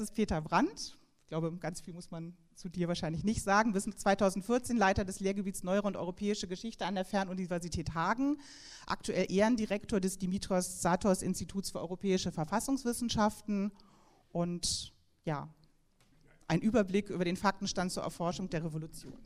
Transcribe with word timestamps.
ist 0.00 0.14
Peter 0.14 0.40
Brandt. 0.40 0.96
Ich 1.22 1.26
glaube, 1.26 1.50
ganz 1.56 1.80
viel 1.80 1.92
muss 1.92 2.12
man 2.12 2.36
zu 2.54 2.68
dir 2.68 2.86
wahrscheinlich 2.86 3.24
nicht 3.24 3.42
sagen. 3.42 3.72
Bis 3.72 3.82
2014 3.82 4.76
Leiter 4.76 5.04
des 5.04 5.18
Lehrgebiets 5.18 5.64
Neuere 5.64 5.88
und 5.88 5.96
Europäische 5.96 6.46
Geschichte 6.46 6.86
an 6.86 6.94
der 6.94 7.04
Fernuniversität 7.04 7.94
Hagen. 7.94 8.40
Aktuell 8.86 9.26
Ehrendirektor 9.28 9.98
des 9.98 10.16
Dimitros 10.16 10.82
Satos 10.82 11.20
Instituts 11.22 11.70
für 11.70 11.80
Europäische 11.80 12.30
Verfassungswissenschaften. 12.30 13.72
Und 14.30 14.94
ja, 15.24 15.52
ein 16.46 16.60
Überblick 16.60 17.10
über 17.10 17.24
den 17.24 17.36
Faktenstand 17.36 17.90
zur 17.90 18.04
Erforschung 18.04 18.48
der 18.50 18.62
Revolution. 18.62 19.18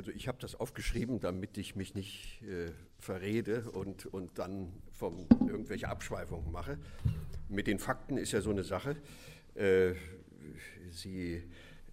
Also 0.00 0.12
ich 0.12 0.28
habe 0.28 0.38
das 0.40 0.54
aufgeschrieben, 0.54 1.20
damit 1.20 1.58
ich 1.58 1.76
mich 1.76 1.94
nicht 1.94 2.40
äh, 2.40 2.70
verrede 3.00 3.70
und, 3.70 4.06
und 4.06 4.38
dann 4.38 4.72
vom, 4.92 5.26
irgendwelche 5.46 5.90
Abschweifungen 5.90 6.50
mache. 6.50 6.78
Mit 7.50 7.66
den 7.66 7.78
Fakten 7.78 8.16
ist 8.16 8.32
ja 8.32 8.40
so 8.40 8.48
eine 8.48 8.64
Sache. 8.64 8.96
Äh, 9.54 9.92
sie 10.90 11.42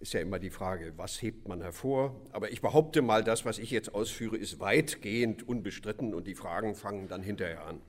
ist 0.00 0.14
ja 0.14 0.20
immer 0.20 0.38
die 0.38 0.48
Frage, 0.48 0.94
was 0.96 1.20
hebt 1.20 1.48
man 1.48 1.60
hervor? 1.60 2.18
Aber 2.32 2.50
ich 2.50 2.62
behaupte 2.62 3.02
mal, 3.02 3.22
das, 3.22 3.44
was 3.44 3.58
ich 3.58 3.70
jetzt 3.70 3.94
ausführe, 3.94 4.38
ist 4.38 4.58
weitgehend 4.58 5.46
unbestritten 5.46 6.14
und 6.14 6.26
die 6.26 6.34
Fragen 6.34 6.76
fangen 6.76 7.08
dann 7.08 7.22
hinterher 7.22 7.66
an. 7.66 7.82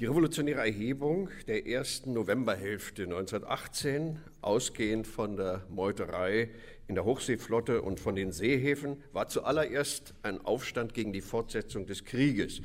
Die 0.00 0.04
revolutionäre 0.04 0.60
Erhebung 0.60 1.30
der 1.46 1.66
ersten 1.66 2.12
Novemberhälfte 2.12 3.04
1918, 3.04 4.18
ausgehend 4.42 5.06
von 5.06 5.36
der 5.38 5.64
Meuterei 5.70 6.50
in 6.92 6.96
der 6.96 7.06
Hochseeflotte 7.06 7.80
und 7.80 8.00
von 8.00 8.14
den 8.14 8.32
Seehäfen 8.32 9.02
war 9.14 9.26
zuallererst 9.26 10.12
ein 10.22 10.44
Aufstand 10.44 10.92
gegen 10.92 11.10
die 11.14 11.22
Fortsetzung 11.22 11.86
des 11.86 12.04
Krieges. 12.04 12.60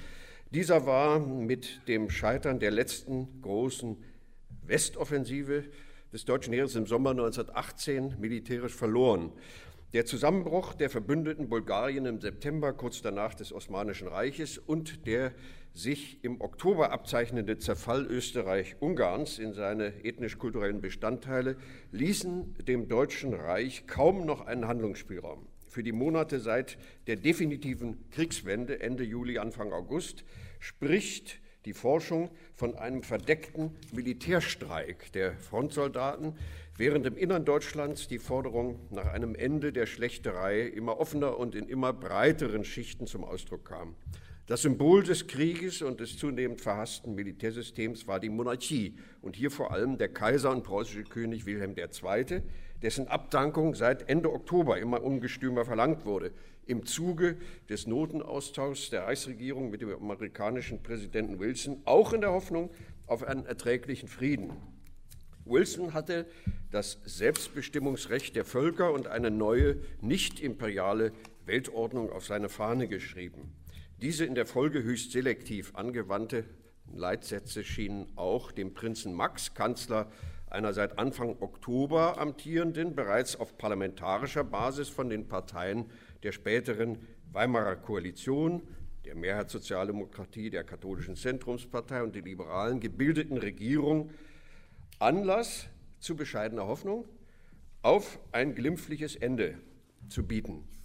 Dieser 0.52 0.86
war 0.86 1.18
mit 1.20 1.88
dem 1.88 2.10
Scheitern 2.10 2.60
der 2.60 2.72
letzten 2.72 3.42
großen 3.42 3.96
Westoffensive 4.64 5.64
des 6.12 6.26
deutschen 6.26 6.52
Heeres 6.52 6.76
im 6.76 6.88
Sommer 6.88 7.12
1918 7.12 8.16
militärisch 8.20 8.76
verloren. 8.76 9.32
Der 9.94 10.06
Zusammenbruch 10.06 10.74
der 10.74 10.90
Verbündeten 10.90 11.48
Bulgarien 11.48 12.06
im 12.06 12.20
September, 12.20 12.74
kurz 12.74 13.02
danach 13.02 13.34
des 13.34 13.54
Osmanischen 13.54 14.10
Reiches 14.10 14.58
und 14.58 15.08
der 15.08 15.32
sich 15.78 16.24
im 16.24 16.42
Oktober 16.42 16.92
abzeichnende 16.92 17.58
Zerfall 17.58 18.06
Österreich-Ungarns 18.06 19.40
in 19.40 19.54
seine 19.54 20.04
ethnisch-kulturellen 20.04 20.82
Bestandteile 20.82 21.58
ließen 21.92 22.56
dem 22.66 22.88
Deutschen 22.88 23.34
Reich 23.34 23.86
kaum 23.86 24.26
noch 24.26 24.46
einen 24.46 24.68
Handlungsspielraum. 24.68 25.48
Für 25.70 25.84
die 25.84 25.92
Monate 25.92 26.40
seit 26.40 26.78
der 27.06 27.18
definitiven 27.18 28.10
Kriegswende 28.10 28.80
Ende 28.80 29.04
Juli, 29.04 29.38
Anfang 29.38 29.72
August 29.72 30.24
spricht 30.60 31.40
die 31.66 31.74
Forschung 31.74 32.32
von 32.56 32.76
einem 32.76 33.04
verdeckten 33.04 33.72
Militärstreik 33.92 35.12
der 35.12 35.34
Frontsoldaten, 35.34 36.34
während 36.78 37.06
im 37.06 37.18
Innern 37.18 37.46
Deutschlands 37.46 38.08
die 38.08 38.20
Forderung 38.20 38.80
nach 38.90 39.06
einem 39.06 39.36
Ende 39.36 39.74
der 39.74 39.86
Schlächterei 39.86 40.62
immer 40.62 41.00
offener 41.00 41.38
und 41.38 41.54
in 41.56 41.68
immer 41.68 41.94
breiteren 41.94 42.64
Schichten 42.64 43.06
zum 43.06 43.24
Ausdruck 43.24 43.66
kam. 43.66 43.96
Das 44.48 44.62
Symbol 44.62 45.04
des 45.04 45.28
Krieges 45.28 45.82
und 45.82 46.00
des 46.00 46.18
zunehmend 46.18 46.62
verhassten 46.62 47.14
Militärsystems 47.16 48.08
war 48.08 48.22
die 48.22 48.30
Monarchie 48.30 48.96
und 49.22 49.36
hier 49.36 49.52
vor 49.52 49.74
allem 49.74 49.98
der 49.98 50.08
Kaiser 50.08 50.52
und 50.52 50.64
preußische 50.64 51.04
König 51.04 51.46
Wilhelm 51.46 51.76
II., 51.78 52.44
dessen 52.82 53.10
Abdankung 53.10 53.76
seit 53.76 54.08
Ende 54.08 54.32
Oktober 54.32 54.80
immer 54.80 55.04
ungestümer 55.04 55.66
verlangt 55.66 56.06
wurde, 56.06 56.32
im 56.66 56.86
Zuge 56.86 57.36
des 57.68 57.88
Notenaustauschs 57.88 58.90
der 58.90 59.04
Reichsregierung 59.04 59.70
mit 59.70 59.82
dem 59.82 59.90
amerikanischen 59.90 60.82
Präsidenten 60.82 61.40
Wilson, 61.40 61.82
auch 61.84 62.14
in 62.14 62.22
der 62.22 62.32
Hoffnung 62.32 62.70
auf 63.06 63.24
einen 63.24 63.46
erträglichen 63.46 64.08
Frieden. 64.08 64.54
Wilson 65.44 65.94
hatte 65.94 66.26
das 66.72 67.00
Selbstbestimmungsrecht 67.04 68.34
der 68.38 68.46
Völker 68.46 68.94
und 68.94 69.08
eine 69.08 69.30
neue, 69.30 69.76
nicht 70.00 70.40
imperiale 70.40 71.12
Weltordnung 71.46 72.14
auf 72.14 72.26
seine 72.26 72.48
Fahne 72.48 72.88
geschrieben. 72.88 73.52
Diese 74.00 74.26
in 74.26 74.36
der 74.36 74.46
Folge 74.46 74.84
höchst 74.84 75.12
selektiv 75.12 75.74
angewandte 75.74 76.46
Leitsätze 76.94 77.64
schienen 77.64 78.06
auch 78.16 78.52
dem 78.52 78.76
Prinzen 78.76 79.12
Max, 79.12 79.56
Kanzler 79.56 80.12
einer 80.52 80.72
seit 80.74 81.00
Anfang 81.00 81.42
Oktober 81.42 82.20
amtierenden, 82.20 82.96
bereits 82.96 83.36
auf 83.36 83.58
parlamentarischer 83.58 84.44
Basis 84.44 84.88
von 84.88 85.10
den 85.10 85.28
Parteien 85.28 85.88
der 86.22 86.32
späteren 86.32 87.00
Weimarer 87.32 87.76
Koalition, 87.76 88.62
der 89.04 89.16
Mehrheitssozialdemokratie, 89.16 90.52
der 90.52 90.64
katholischen 90.64 91.16
Zentrumspartei 91.16 92.04
und 92.04 92.14
der 92.14 92.22
Liberalen 92.22 92.80
gebildeten 92.80 93.38
Regierung 93.40 94.12
Anlass 95.00 95.68
zu 96.00 96.16
bescheidener 96.16 96.68
Hoffnung 96.68 97.06
auf 97.82 98.20
ein 98.32 98.54
glimpfliches 98.54 99.16
Ende 99.16 99.58
zu 100.08 100.22
bieten. 100.22 100.77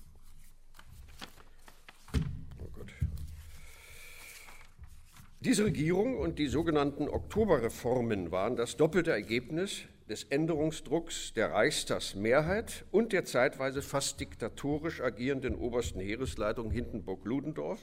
Diese 5.44 5.64
Regierung 5.64 6.19
und 6.19 6.38
die 6.38 6.47
sogenannten 6.47 7.08
Oktoberreformen 7.08 8.30
waren 8.30 8.54
das 8.54 8.76
doppelte 8.76 9.10
Ergebnis 9.10 9.82
des 10.08 10.22
Änderungsdrucks 10.22 11.32
der 11.34 11.50
Reichstagsmehrheit 11.50 12.84
und 12.92 13.12
der 13.12 13.25
zeitweise 13.25 13.82
fast 13.82 14.20
diktatorisch 14.20 15.00
agierenden 15.00 15.56
obersten 15.56 15.98
Heeresleitung 15.98 16.70
Hindenburg-Ludendorff, 16.70 17.81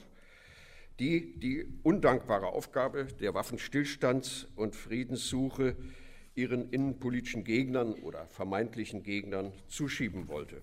die 1.00 1.38
die 1.38 1.66
undankbare 1.82 2.46
Aufgabe 2.46 3.04
der 3.20 3.32
Waffenstillstands- 3.32 4.46
und 4.56 4.74
Friedenssuche 4.74 5.76
ihren 6.34 6.70
innenpolitischen 6.70 7.44
Gegnern 7.44 7.92
oder 7.92 8.26
vermeintlichen 8.28 9.02
Gegnern 9.02 9.52
zuschieben 9.68 10.28
wollte. 10.28 10.62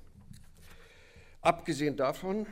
Abgesehen 1.42 1.96
davon 1.96 2.48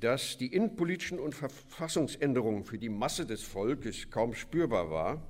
dass 0.00 0.38
die 0.38 0.52
innenpolitischen 0.54 1.18
und 1.18 1.34
Verfassungsänderungen 1.34 2.64
für 2.64 2.78
die 2.78 2.88
Masse 2.88 3.26
des 3.26 3.42
Volkes 3.42 4.10
kaum 4.10 4.34
spürbar 4.34 4.90
war, 4.90 5.22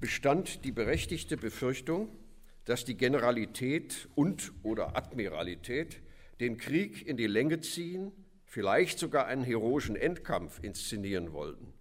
bestand 0.00 0.64
die 0.64 0.72
berechtigte 0.72 1.36
Befürchtung, 1.36 2.08
dass 2.64 2.84
die 2.84 2.96
Generalität 2.96 4.08
und 4.16 4.52
oder 4.64 4.96
Admiralität 4.96 6.00
den 6.40 6.56
Krieg 6.58 7.06
in 7.06 7.16
die 7.16 7.28
Länge 7.28 7.60
ziehen, 7.60 8.12
vielleicht 8.44 8.98
sogar 8.98 9.26
einen 9.26 9.44
heroischen 9.44 9.96
Endkampf 9.96 10.58
inszenieren 10.62 11.32
wollten. 11.32 11.72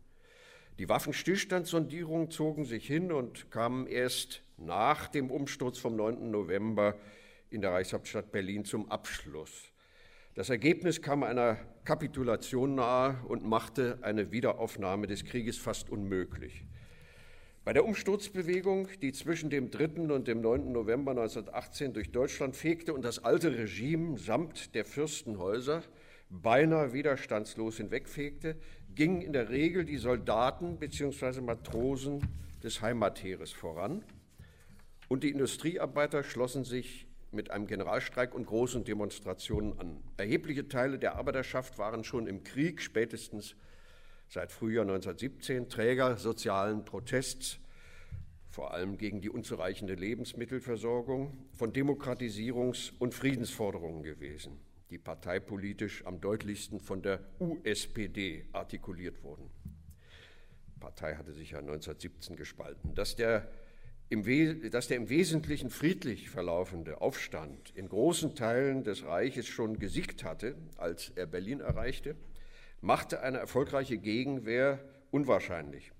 Die 0.77 0.87
Waffenstillstandssondierungen 0.87 2.29
zogen 2.29 2.65
sich 2.65 2.85
hin 2.85 3.11
und 3.11 3.49
kamen 3.49 3.87
erst 3.87 4.43
nach 4.57 5.07
dem 5.07 5.31
Umsturz 5.31 5.79
vom 5.79 5.95
9. 5.95 6.29
November 6.29 6.97
in 7.49 7.61
der 7.61 7.71
Reichshauptstadt 7.71 8.31
Berlin 8.31 8.65
zum 8.65 8.91
Abschluss. 8.91 9.71
Das 10.35 10.49
Ergebnis 10.49 11.01
kam 11.01 11.23
einer 11.23 11.57
Kapitulation 11.85 12.75
nahe 12.75 13.23
und 13.29 13.45
machte 13.45 13.99
eine 14.01 14.33
Wiederaufnahme 14.33 15.07
des 15.07 15.23
Krieges 15.23 15.57
fast 15.57 15.89
unmöglich. 15.89 16.65
Bei 17.63 17.71
der 17.71 17.85
Umsturzbewegung, 17.85 18.89
die 19.01 19.13
zwischen 19.13 19.49
dem 19.49 19.71
3. 19.71 20.13
und 20.13 20.27
dem 20.27 20.41
9. 20.41 20.73
November 20.73 21.11
1918 21.11 21.93
durch 21.93 22.11
Deutschland 22.11 22.57
fegte 22.57 22.93
und 22.93 23.05
das 23.05 23.23
alte 23.23 23.57
Regime 23.57 24.17
samt 24.17 24.75
der 24.75 24.83
Fürstenhäuser 24.83 25.83
beinahe 26.29 26.91
widerstandslos 26.91 27.77
hinwegfegte, 27.77 28.57
gingen 28.93 29.21
in 29.21 29.31
der 29.31 29.49
Regel 29.49 29.85
die 29.85 29.97
Soldaten 29.97 30.79
bzw. 30.79 31.39
Matrosen 31.39 32.27
des 32.61 32.81
Heimatheeres 32.81 33.53
voran 33.53 34.03
und 35.07 35.23
die 35.23 35.29
Industriearbeiter 35.29 36.23
schlossen 36.23 36.65
sich 36.65 37.07
mit 37.35 37.51
einem 37.51 37.67
Generalstreik 37.67 38.33
und 38.33 38.45
großen 38.45 38.83
Demonstrationen 38.83 39.77
an. 39.79 40.03
Erhebliche 40.17 40.67
Teile 40.67 40.97
der 40.97 41.15
Arbeiterschaft 41.15 41.77
waren 41.77 42.03
schon 42.03 42.27
im 42.27 42.43
Krieg, 42.43 42.81
spätestens 42.81 43.55
seit 44.27 44.51
Frühjahr 44.51 44.83
1917, 44.83 45.69
Träger 45.69 46.17
sozialen 46.17 46.85
Protests, 46.85 47.59
vor 48.49 48.73
allem 48.73 48.97
gegen 48.97 49.21
die 49.21 49.29
unzureichende 49.29 49.95
Lebensmittelversorgung, 49.95 51.37
von 51.53 51.73
Demokratisierungs- 51.73 52.93
und 52.97 53.13
Friedensforderungen 53.13 54.01
gewesen, 54.01 54.57
die 54.89 54.97
parteipolitisch 54.97 56.05
am 56.05 56.21
deutlichsten 56.21 56.79
von 56.79 57.01
der 57.01 57.19
USPD 57.39 58.45
artikuliert 58.53 59.23
wurden. 59.23 59.49
Die 60.73 60.79
Partei 60.79 61.15
hatte 61.15 61.33
sich 61.33 61.51
ja 61.51 61.59
1917 61.59 62.35
gespalten. 62.35 62.95
Dass 62.95 63.15
der 63.15 63.49
dass 64.09 64.87
der 64.87 64.97
im 64.97 65.09
Wesentlichen 65.09 65.69
friedlich 65.69 66.29
verlaufende 66.29 67.01
Aufstand 67.01 67.71
in 67.75 67.89
großen 67.89 68.35
Teilen 68.35 68.83
des 68.83 69.03
Reiches 69.03 69.47
schon 69.47 69.79
gesiegt 69.79 70.23
hatte, 70.23 70.55
als 70.77 71.09
er 71.15 71.25
Berlin 71.25 71.59
erreichte, 71.59 72.15
machte 72.81 73.21
eine 73.21 73.39
erfolgreiche 73.39 73.97
Gegenwehr 73.97 74.79
unwahrscheinlich. 75.09 75.91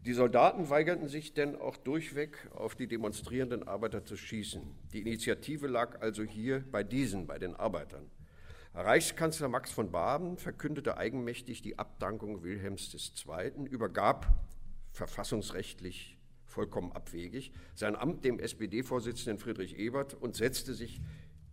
Die 0.00 0.12
Soldaten 0.12 0.70
weigerten 0.70 1.08
sich 1.08 1.34
denn 1.34 1.56
auch 1.56 1.76
durchweg 1.76 2.48
auf 2.54 2.76
die 2.76 2.86
demonstrierenden 2.86 3.66
Arbeiter 3.66 4.04
zu 4.04 4.16
schießen. 4.16 4.62
Die 4.92 5.00
Initiative 5.00 5.66
lag 5.66 6.00
also 6.00 6.22
hier 6.22 6.64
bei 6.70 6.84
diesen, 6.84 7.26
bei 7.26 7.40
den 7.40 7.56
Arbeitern. 7.56 8.08
Reichskanzler 8.74 9.48
Max 9.48 9.72
von 9.72 9.90
Baden 9.90 10.36
verkündete 10.36 10.96
eigenmächtig 10.96 11.62
die 11.62 11.80
Abdankung 11.80 12.44
Wilhelms 12.44 12.94
II., 12.94 13.64
übergab 13.68 14.32
verfassungsrechtlich 14.92 16.17
vollkommen 16.48 16.92
abwegig 16.92 17.52
sein 17.74 17.94
Amt 17.94 18.24
dem 18.24 18.40
SPD-Vorsitzenden 18.40 19.38
Friedrich 19.38 19.78
Ebert 19.78 20.14
und 20.14 20.34
setzte 20.34 20.74
sich 20.74 21.00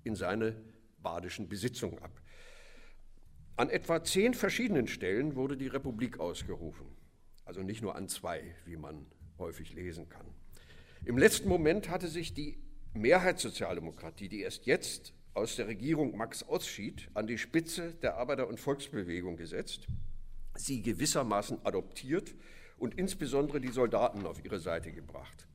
in 0.04 0.16
seine 0.16 0.56
badischen 1.04 1.48
Besitzungen 1.48 2.00
ab. 2.00 2.22
An 3.58 3.70
etwa 3.70 4.04
zehn 4.04 4.34
verschiedenen 4.34 4.88
Stellen 4.88 5.36
wurde 5.36 5.56
die 5.56 5.68
Republik 5.68 6.20
ausgerufen, 6.20 6.88
also 7.46 7.62
nicht 7.62 7.82
nur 7.82 7.96
an 7.96 8.10
zwei, 8.10 8.56
wie 8.66 8.76
man 8.76 9.06
häufig 9.38 9.74
lesen 9.74 10.10
kann. 10.10 10.26
Im 11.06 11.18
letzten 11.18 11.48
Moment 11.48 11.90
hatte 11.90 12.08
sich 12.08 12.34
die 12.34 12.58
Mehrheitssozialdemokratie, 12.94 14.30
die 14.30 14.42
erst 14.42 14.66
jetzt 14.66 15.14
aus 15.34 15.58
der 15.58 15.68
Regierung 15.68 16.18
Max 16.18 16.44
ausschied, 16.44 17.10
an 17.14 17.28
die 17.28 17.38
Spitze 17.38 17.94
der 18.02 18.16
Arbeiter- 18.16 18.48
und 18.48 18.60
Volksbewegung 18.60 19.36
gesetzt, 19.36 19.88
sie 20.56 20.82
gewissermaßen 20.82 21.66
adoptiert 21.66 22.34
und 22.78 22.98
insbesondere 22.98 23.62
die 23.62 23.72
Soldaten 23.72 24.26
auf 24.26 24.44
ihre 24.44 24.60
Seite 24.60 24.92
gebracht. 24.92 25.48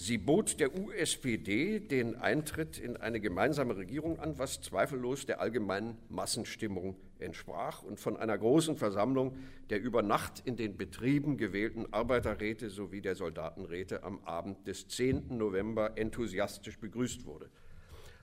Sie 0.00 0.16
bot 0.16 0.60
der 0.60 0.78
USPD 0.78 1.80
den 1.80 2.14
Eintritt 2.14 2.78
in 2.78 2.96
eine 2.96 3.18
gemeinsame 3.18 3.76
Regierung 3.76 4.20
an, 4.20 4.38
was 4.38 4.60
zweifellos 4.60 5.26
der 5.26 5.40
allgemeinen 5.40 5.98
Massenstimmung 6.08 6.94
entsprach 7.18 7.82
und 7.82 7.98
von 7.98 8.16
einer 8.16 8.38
großen 8.38 8.76
Versammlung 8.76 9.36
der 9.70 9.80
über 9.82 10.02
Nacht 10.02 10.42
in 10.44 10.54
den 10.54 10.76
Betrieben 10.76 11.36
gewählten 11.36 11.92
Arbeiterräte 11.92 12.70
sowie 12.70 13.00
der 13.00 13.16
Soldatenräte 13.16 14.04
am 14.04 14.20
Abend 14.24 14.68
des 14.68 14.86
10. 14.86 15.36
November 15.36 15.98
enthusiastisch 15.98 16.78
begrüßt 16.78 17.26
wurde. 17.26 17.50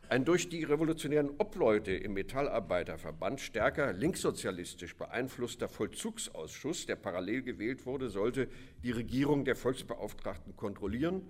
Ein 0.07 0.23
durch 0.23 0.49
die 0.49 0.63
revolutionären 0.63 1.31
Obleute 1.39 1.91
im 1.91 2.13
Metallarbeiterverband 2.13 3.41
stärker 3.41 3.91
linkssozialistisch 3.91 4.95
beeinflusster 4.95 5.67
Vollzugsausschuss, 5.67 6.85
der 6.85 6.95
parallel 6.95 7.41
gewählt 7.41 7.87
wurde, 7.87 8.09
sollte 8.09 8.47
die 8.83 8.91
Regierung 8.91 9.45
der 9.45 9.55
Volksbeauftragten 9.55 10.55
kontrollieren, 10.55 11.23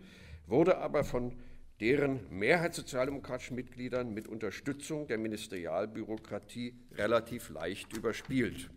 wurde 0.46 0.78
aber 0.80 1.06
von 1.06 1.32
deren 1.80 2.20
mehrheitssozialdemokratischen 2.30 3.56
Mitgliedern 3.56 4.14
mit 4.14 4.28
Unterstützung 4.28 5.08
der 5.08 5.20
Ministerialbürokratie 5.20 6.76
relativ 6.96 7.50
leicht 7.52 7.96
überspielt. 7.96 8.70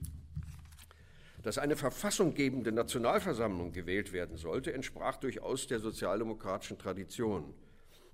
Dass 1.42 1.58
eine 1.58 1.74
verfassunggebende 1.74 2.70
Nationalversammlung 2.70 3.72
gewählt 3.72 4.12
werden 4.12 4.36
sollte, 4.36 4.72
entsprach 4.72 5.16
durchaus 5.16 5.66
der 5.66 5.80
sozialdemokratischen 5.80 6.78
Tradition. 6.78 7.52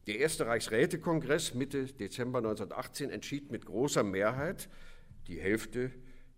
Der 0.06 0.18
erste 0.18 0.46
Reichsrätekongress 0.46 1.54
Mitte 1.54 1.86
Dezember 1.86 2.38
1918 2.38 3.10
entschied 3.10 3.50
mit 3.50 3.64
großer 3.64 4.02
Mehrheit, 4.02 4.68
die 5.28 5.40
Hälfte 5.40 5.90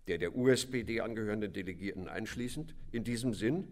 der 0.07 0.17
der 0.17 0.37
USPD 0.37 1.01
angehörenden 1.01 1.51
Delegierten 1.51 2.07
einschließend, 2.07 2.73
in 2.93 3.03
diesem 3.03 3.33
Sinn, 3.33 3.67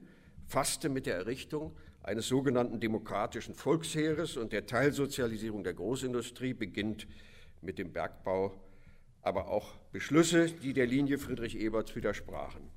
fasste 0.47 0.89
mit 0.89 1.06
der 1.06 1.15
Errichtung 1.15 1.77
eines 2.03 2.27
sogenannten 2.27 2.81
demokratischen 2.81 3.56
Volksheeres 3.56 4.36
und 4.36 4.51
der 4.51 4.65
Teilsozialisierung 4.65 5.63
der 5.63 5.74
Großindustrie 5.74 6.53
beginnt 6.53 7.07
mit 7.62 7.80
dem 7.80 7.94
Bergbau, 7.94 8.51
aber 9.21 9.47
auch 9.47 9.75
Beschlüsse, 9.94 10.47
die 10.47 10.74
der 10.74 10.88
Linie 10.88 11.18
Friedrich 11.18 11.57
Eberts 11.57 11.95
widersprachen. 11.95 12.69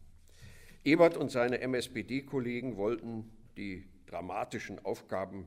Ebert 0.85 1.17
und 1.17 1.33
seine 1.33 1.61
MSPD-Kollegen 1.61 2.77
wollten 2.77 3.29
die 3.57 3.85
dramatischen 4.07 4.79
Aufgaben 4.85 5.47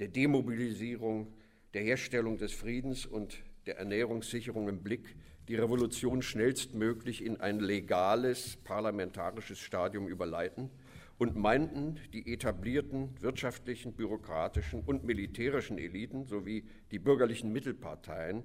der 0.00 0.08
Demobilisierung, 0.08 1.32
der 1.74 1.82
Herstellung 1.82 2.38
des 2.38 2.52
Friedens 2.54 3.04
und 3.04 3.44
der 3.66 3.76
Ernährungssicherung 3.78 4.68
im 4.68 4.82
Blick, 4.82 5.14
die 5.46 5.56
Revolution 5.56 6.22
schnellstmöglich 6.22 7.22
in 7.22 7.38
ein 7.38 7.60
legales 7.60 8.56
parlamentarisches 8.64 9.58
Stadium 9.58 10.08
überleiten 10.08 10.70
und 11.18 11.36
meinten, 11.36 12.00
die 12.14 12.32
etablierten 12.32 13.10
wirtschaftlichen, 13.20 13.92
bürokratischen 13.92 14.80
und 14.80 15.04
militärischen 15.04 15.76
Eliten 15.76 16.24
sowie 16.24 16.64
die 16.90 16.98
bürgerlichen 16.98 17.52
Mittelparteien 17.52 18.42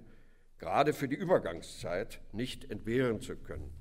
gerade 0.58 0.92
für 0.92 1.08
die 1.08 1.16
Übergangszeit 1.16 2.20
nicht 2.34 2.70
entbehren 2.70 3.22
zu 3.22 3.38
können. 3.38 3.72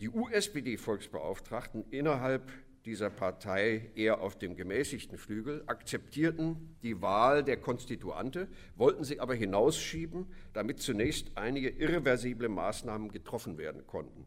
Die 0.00 0.08
USPD-Volksbeauftragten 0.08 1.84
innerhalb 1.90 2.50
dieser 2.84 3.10
Partei 3.10 3.90
eher 3.94 4.20
auf 4.20 4.36
dem 4.38 4.56
gemäßigten 4.56 5.18
Flügel, 5.18 5.62
akzeptierten 5.66 6.76
die 6.82 7.00
Wahl 7.00 7.44
der 7.44 7.56
Konstituante, 7.56 8.48
wollten 8.76 9.04
sie 9.04 9.20
aber 9.20 9.34
hinausschieben, 9.34 10.26
damit 10.52 10.80
zunächst 10.80 11.32
einige 11.36 11.68
irreversible 11.68 12.48
Maßnahmen 12.48 13.12
getroffen 13.12 13.58
werden 13.58 13.86
konnten. 13.86 14.26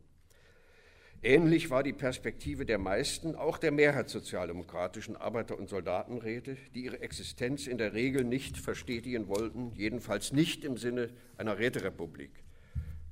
Ähnlich 1.22 1.72
war 1.72 1.81
die 1.81 1.94
Perspektive 1.94 2.66
der 2.68 2.78
meisten, 2.78 3.36
auch 3.36 3.57
der 3.57 3.72
mehrheitssozialdemokratischen 3.72 5.16
Arbeiter- 5.16 5.58
und 5.58 5.69
Soldatenräte, 5.69 6.56
die 6.75 6.86
ihre 6.86 7.01
Existenz 7.01 7.66
in 7.66 7.80
der 7.80 7.94
Regel 7.94 8.24
nicht 8.24 8.58
verstetigen 8.58 9.28
wollten, 9.28 9.72
jedenfalls 9.74 10.34
nicht 10.34 10.63
im 10.63 10.78
Sinne 10.78 11.10
einer 11.38 11.58
Räterepublik. 11.58 12.44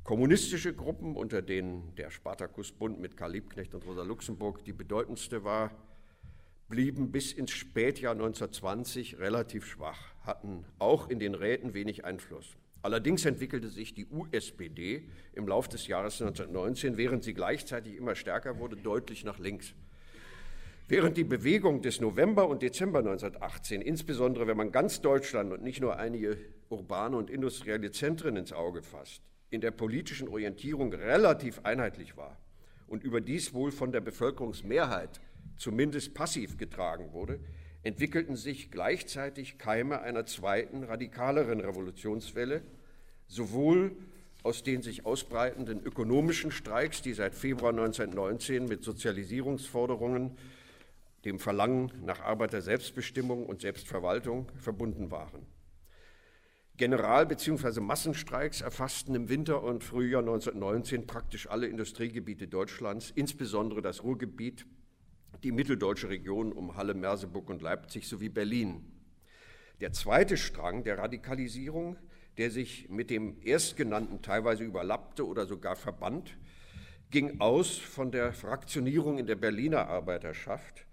Kommunistische 0.04 0.74
Gruppen, 0.74 1.16
unter 1.16 1.42
denen 1.42 1.96
der 1.96 2.12
Spartakusbund 2.12 3.00
mit 3.00 3.16
Karl 3.16 3.32
Liebknecht 3.32 3.74
und 3.74 3.86
Rosa 3.86 4.04
Luxemburg 4.04 4.62
die 4.66 4.74
bedeutendste 4.74 5.46
war, 5.46 5.72
blieben 6.68 7.10
bis 7.10 7.32
ins 7.32 7.52
Spätjahr 7.52 8.12
1920 8.12 9.20
relativ 9.20 9.66
schwach, 9.66 10.14
hatten 10.20 10.66
auch 10.78 11.10
in 11.10 11.20
den 11.20 11.36
Räten 11.36 11.74
wenig 11.74 12.04
Einfluss. 12.04 12.58
Allerdings 12.82 13.24
entwickelte 13.24 13.70
sich 13.70 13.94
die 13.94 14.06
USPD 14.08 15.08
im 15.36 15.48
Laufe 15.48 15.70
des 15.70 15.88
Jahres 15.88 16.22
1919, 16.22 16.98
während 16.98 17.24
sie 17.24 17.34
gleichzeitig 17.34 17.96
immer 17.96 18.16
stärker 18.16 18.60
wurde, 18.60 18.76
deutlich 18.76 19.24
nach 19.24 19.40
links. 19.40 19.74
Während 20.90 21.16
die 21.16 21.24
Bewegung 21.24 21.82
des 21.82 22.02
November 22.02 22.50
und 22.50 22.62
Dezember 22.62 23.00
1918, 23.00 23.82
insbesondere 23.82 24.48
wenn 24.48 24.58
man 24.58 24.74
ganz 24.74 25.00
Deutschland 25.00 25.54
und 25.54 25.64
nicht 25.64 25.80
nur 25.80 25.96
einige 25.96 26.38
urbane 26.68 27.16
und 27.16 27.30
industrielle 27.30 27.92
Zentren 27.92 28.36
ins 28.36 28.52
Auge 28.52 28.82
fasst, 28.82 29.22
in 29.54 29.62
der 29.62 29.72
politischen 29.72 30.28
Orientierung 30.28 30.92
relativ 30.94 31.60
einheitlich 31.64 32.18
war 32.18 32.38
und 32.88 33.04
überdies 33.04 33.54
wohl 33.54 33.72
von 33.72 33.92
der 33.92 34.02
Bevölkerungsmehrheit 34.02 35.22
zumindest 35.58 36.16
passiv 36.16 36.58
getragen 36.58 37.14
wurde, 37.14 37.40
entwickelten 37.84 38.36
sich 38.36 38.72
gleichzeitig 38.72 39.60
Keime 39.60 40.02
einer 40.02 40.26
zweiten, 40.26 40.84
radikaleren 40.84 41.60
Revolutionswelle, 41.60 42.64
sowohl 43.28 43.96
aus 44.42 44.64
den 44.64 44.82
sich 44.82 45.06
ausbreitenden 45.06 45.84
ökonomischen 45.84 46.52
Streiks, 46.52 47.04
die 47.04 47.14
seit 47.14 47.36
Februar 47.36 47.72
1919 47.72 48.66
mit 48.66 48.84
Sozialisierungsforderungen, 48.84 50.36
dem 51.26 51.38
Verlangen 51.38 51.92
nach 52.04 52.22
Arbeiter-Selbstbestimmung 52.22 53.46
und 53.46 53.62
Selbstverwaltung 53.62 54.52
verbunden 54.58 55.12
waren. 55.12 55.53
General- 56.76 57.28
bzw. 57.28 57.82
Massenstreiks 57.82 58.62
erfassten 58.62 59.14
im 59.14 59.30
Winter 59.30 59.62
und 59.62 59.84
Frühjahr 59.84 60.24
1919 60.24 61.06
praktisch 61.06 61.48
alle 61.48 61.68
Industriegebiete 61.68 62.48
Deutschlands, 62.48 63.12
insbesondere 63.14 63.84
das 63.84 64.04
Ruhrgebiet, 64.04 64.66
die 65.44 65.52
mitteldeutsche 65.52 66.10
Region 66.10 66.52
um 66.52 66.76
Halle, 66.76 66.96
Merseburg 66.96 67.52
und 67.52 67.62
Leipzig 67.62 68.08
sowie 68.08 68.30
Berlin. 68.30 68.92
Der 69.82 69.92
zweite 69.92 70.36
Strang 70.36 70.84
der 70.84 70.98
Radikalisierung, 70.98 71.96
der 72.40 72.50
sich 72.50 72.90
mit 72.90 73.12
dem 73.12 73.40
erstgenannten 73.44 74.24
teilweise 74.24 74.64
überlappte 74.64 75.28
oder 75.28 75.46
sogar 75.46 75.76
verband, 75.76 76.40
ging 77.12 77.40
aus 77.40 77.78
von 77.78 78.12
der 78.12 78.34
Fraktionierung 78.34 79.20
in 79.20 79.28
der 79.28 79.36
Berliner 79.36 79.88
Arbeiterschaft, 79.90 80.88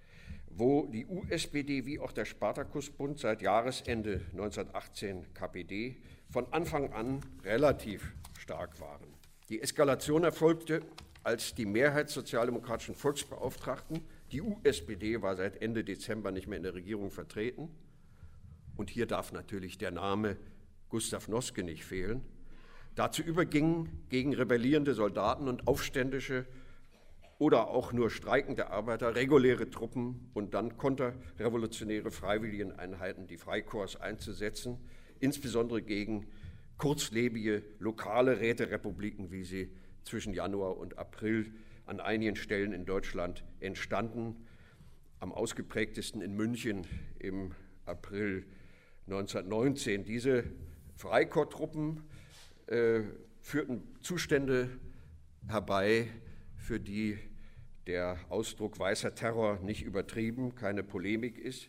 wo 0.61 0.85
die 0.85 1.07
USPD 1.07 1.87
wie 1.87 1.99
auch 1.99 2.13
der 2.13 2.27
Spartakusbund 2.27 3.19
seit 3.19 3.41
Jahresende 3.41 4.21
1918 4.33 5.33
KPD 5.33 5.97
von 6.29 6.53
Anfang 6.53 6.93
an 6.93 7.21
relativ 7.43 8.13
stark 8.39 8.79
waren. 8.79 9.07
Die 9.49 9.63
Eskalation 9.63 10.23
erfolgte, 10.23 10.83
als 11.25 11.55
die 11.55 11.65
Mehrheit 11.65 12.11
sozialdemokratischen 12.11 12.95
Volksbeauftragten, 12.95 14.05
die 14.33 14.43
USPD 14.43 15.23
war 15.23 15.35
seit 15.35 15.63
Ende 15.63 15.83
Dezember 15.83 16.31
nicht 16.31 16.47
mehr 16.47 16.59
in 16.59 16.63
der 16.63 16.75
Regierung 16.75 17.11
vertreten, 17.11 17.71
und 18.77 18.91
hier 18.91 19.07
darf 19.07 19.33
natürlich 19.33 19.79
der 19.79 19.93
Name 19.93 20.37
Gustav 20.91 21.27
Noske 21.27 21.63
nicht 21.63 21.87
fehlen, 21.87 22.23
dazu 22.95 23.23
übergingen, 23.23 23.89
gegen 24.11 24.35
rebellierende 24.35 24.93
Soldaten 24.93 25.49
und 25.49 25.67
Aufständische 25.67 26.45
oder 27.41 27.69
auch 27.69 27.95
nur 27.95 28.11
streikende 28.11 28.69
Arbeiter, 28.69 29.15
reguläre 29.15 29.71
Truppen 29.71 30.29
und 30.35 30.53
dann 30.53 30.77
konterrevolutionäre 30.77 32.11
Freiwilligeneinheiten, 32.11 33.27
die 33.27 33.39
Freikorps 33.39 33.97
einzusetzen, 33.97 34.77
insbesondere 35.21 35.81
gegen 35.81 36.27
kurzlebige 36.77 37.63
lokale 37.79 38.41
Räterepubliken, 38.41 39.31
wie 39.31 39.45
sie 39.45 39.73
zwischen 40.05 40.35
Januar 40.35 40.77
und 40.77 40.99
April 40.99 41.51
an 41.87 41.99
einigen 41.99 42.37
Stellen 42.37 42.75
in 42.75 42.85
Deutschland 42.85 43.43
entstanden, 43.61 44.45
am 45.19 45.33
ausgeprägtesten 45.33 46.21
in 46.21 46.35
München 46.35 46.87
im 47.19 47.53
April 47.87 48.45
1919. 49.07 50.05
Diese 50.05 50.45
Freikorpstruppen 50.95 52.03
äh, 52.67 53.01
führten 53.41 53.83
Zustände 54.03 54.69
herbei, 55.49 56.07
für 56.61 56.79
die 56.79 57.19
der 57.87 58.19
Ausdruck 58.29 58.79
weißer 58.79 59.15
Terror 59.15 59.59
nicht 59.63 59.83
übertrieben, 59.83 60.55
keine 60.55 60.83
Polemik 60.83 61.39
ist. 61.39 61.69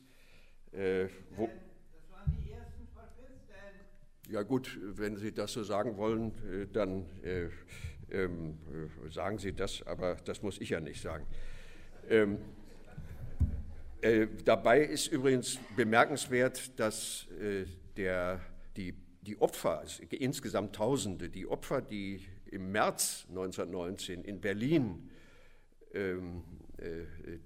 Äh, 0.72 1.08
wo, 1.36 1.48
das 1.48 2.12
waren 2.12 2.38
die 2.44 2.52
ersten 2.52 2.88
Faschisten. 2.94 4.32
Ja 4.32 4.44
gut, 4.44 4.80
wenn 4.82 5.18
Sie 5.18 5.32
das 5.32 5.54
so 5.54 5.64
sagen 5.64 5.98
wollen, 5.98 6.32
äh, 6.50 6.68
dann 6.72 7.06
äh, 7.24 7.50
ähm, 8.12 8.58
äh, 9.06 9.12
sagen 9.12 9.38
Sie 9.38 9.54
das, 9.54 9.86
aber 9.86 10.16
das 10.26 10.42
muss 10.42 10.60
ich 10.60 10.70
ja 10.70 10.80
nicht 10.80 11.02
sagen. 11.02 11.26
Ähm, 12.10 12.38
äh, 14.02 14.28
dabei 14.44 14.82
ist 14.82 15.08
übrigens 15.08 15.60
bemerkenswert, 15.76 16.80
dass 16.80 17.28
äh, 17.40 17.66
der, 17.96 18.42
die, 18.76 18.96
die 19.22 19.40
Opfer, 19.40 19.84
insgesamt 20.10 20.76
Tausende, 20.76 21.30
die 21.30 21.48
Opfer, 21.48 21.82
die 21.82 22.26
im 22.48 22.72
März 22.72 23.26
1919 23.30 24.24
in 24.24 24.42
Berlin 24.42 25.10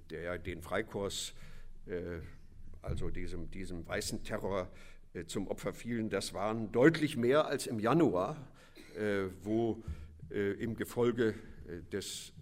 der, 0.09 0.37
den 0.37 0.61
Freikorps, 0.61 1.33
äh, 1.87 2.19
also 2.81 3.09
diesem, 3.09 3.49
diesem 3.51 3.87
weißen 3.87 4.23
Terror, 4.23 4.69
äh, 5.13 5.25
zum 5.25 5.47
Opfer 5.47 5.73
fielen, 5.73 6.09
das 6.09 6.33
waren 6.33 6.71
deutlich 6.71 7.17
mehr 7.17 7.45
als 7.45 7.67
im 7.67 7.79
Januar, 7.79 8.37
äh, 8.97 9.25
wo 9.43 9.83
im 10.29 10.75
Gefolge 10.75 11.35
des 11.91 12.33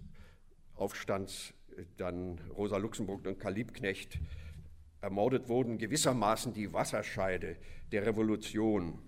Aufstands 0.75 1.53
dann 1.97 2.39
Rosa 2.55 2.77
Luxemburg 2.77 3.27
und 3.27 3.37
Karl 3.37 3.55
Liebknecht 3.55 4.19
ermordet 5.01 5.49
wurden, 5.49 5.77
gewissermaßen 5.77 6.53
die 6.53 6.71
Wasserscheide 6.71 7.57
der 7.91 8.05
Revolution. 8.05 8.99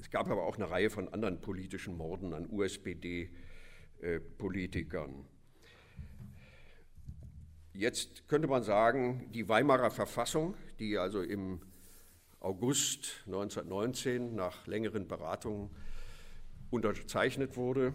Es 0.00 0.10
gab 0.10 0.30
aber 0.30 0.44
auch 0.44 0.56
eine 0.56 0.70
Reihe 0.70 0.88
von 0.88 1.12
anderen 1.12 1.42
politischen 1.42 1.98
Morden 1.98 2.32
an 2.32 2.48
USPD-Politikern. 2.50 5.26
Jetzt 7.74 8.28
könnte 8.28 8.48
man 8.48 8.62
sagen, 8.62 9.30
die 9.32 9.48
Weimarer 9.48 9.90
Verfassung, 9.90 10.54
die 10.78 10.98
also 10.98 11.22
im 11.22 11.62
August 12.38 13.22
1919 13.24 14.34
nach 14.34 14.66
längeren 14.66 15.08
Beratungen 15.08 15.70
unterzeichnet 16.68 17.56
wurde, 17.56 17.94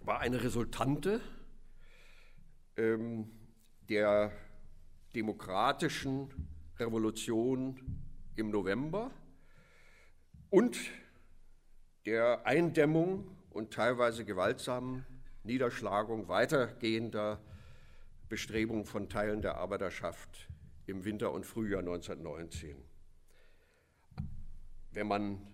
war 0.00 0.20
eine 0.20 0.42
Resultante 0.42 1.20
ähm, 2.78 3.30
der 3.90 4.32
demokratischen 5.14 6.30
Revolution 6.78 8.00
im 8.36 8.50
November 8.50 9.10
und 10.48 10.78
der 12.06 12.46
Eindämmung 12.46 13.36
und 13.50 13.70
teilweise 13.70 14.24
gewaltsamen 14.24 15.04
Niederschlagung 15.42 16.28
weitergehender 16.28 17.38
Bestrebungen 18.28 18.84
von 18.84 19.08
Teilen 19.08 19.42
der 19.42 19.56
Arbeiterschaft 19.56 20.48
im 20.86 21.04
Winter 21.04 21.32
und 21.32 21.44
Frühjahr 21.44 21.80
1919. 21.80 22.76
Wenn 24.92 25.06
man 25.06 25.46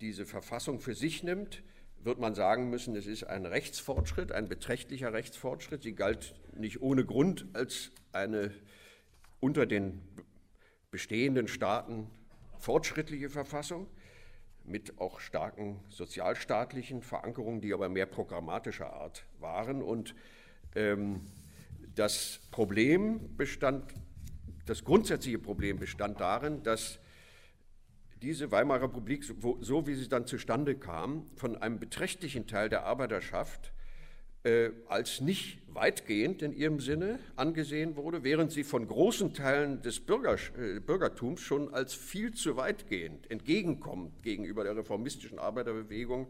diese 0.00 0.26
Verfassung 0.26 0.80
für 0.80 0.94
sich 0.94 1.22
nimmt, 1.22 1.62
wird 2.04 2.18
man 2.18 2.34
sagen 2.34 2.68
müssen, 2.68 2.96
es 2.96 3.06
ist 3.06 3.24
ein 3.24 3.46
Rechtsfortschritt, 3.46 4.32
ein 4.32 4.48
beträchtlicher 4.48 5.12
Rechtsfortschritt. 5.12 5.82
Sie 5.82 5.94
galt 5.94 6.34
nicht 6.56 6.82
ohne 6.82 7.04
Grund 7.04 7.46
als 7.52 7.92
eine 8.12 8.52
unter 9.40 9.66
den 9.66 10.02
bestehenden 10.90 11.48
Staaten 11.48 12.10
fortschrittliche 12.58 13.30
Verfassung 13.30 13.86
mit 14.64 14.98
auch 14.98 15.20
starken 15.20 15.80
sozialstaatlichen 15.88 17.02
Verankerungen, 17.02 17.60
die 17.60 17.72
aber 17.72 17.88
mehr 17.88 18.06
programmatischer 18.06 18.92
Art 18.92 19.24
waren. 19.40 19.82
Und 19.82 20.14
ähm, 20.74 21.26
das 21.94 22.40
Problem 22.50 23.36
bestand, 23.36 23.92
das 24.66 24.84
grundsätzliche 24.84 25.38
Problem 25.38 25.78
bestand 25.78 26.20
darin, 26.20 26.62
dass 26.62 26.98
diese 28.22 28.50
Weimarer 28.52 28.84
Republik, 28.84 29.24
so 29.60 29.86
wie 29.86 29.94
sie 29.94 30.08
dann 30.08 30.26
zustande 30.26 30.76
kam, 30.76 31.26
von 31.34 31.56
einem 31.56 31.80
beträchtlichen 31.80 32.46
Teil 32.46 32.68
der 32.68 32.84
Arbeiterschaft 32.84 33.72
äh, 34.44 34.70
als 34.88 35.20
nicht 35.20 35.58
weitgehend 35.68 36.42
in 36.42 36.52
ihrem 36.52 36.80
Sinne 36.80 37.18
angesehen 37.36 37.96
wurde, 37.96 38.22
während 38.24 38.52
sie 38.52 38.64
von 38.64 38.86
großen 38.86 39.34
Teilen 39.34 39.82
des 39.82 40.00
Bürger, 40.00 40.36
äh, 40.56 40.80
Bürgertums 40.80 41.40
schon 41.40 41.72
als 41.74 41.94
viel 41.94 42.32
zu 42.32 42.56
weitgehend 42.56 43.30
entgegenkommend 43.30 44.22
gegenüber 44.22 44.64
der 44.64 44.76
reformistischen 44.76 45.38
Arbeiterbewegung 45.38 46.28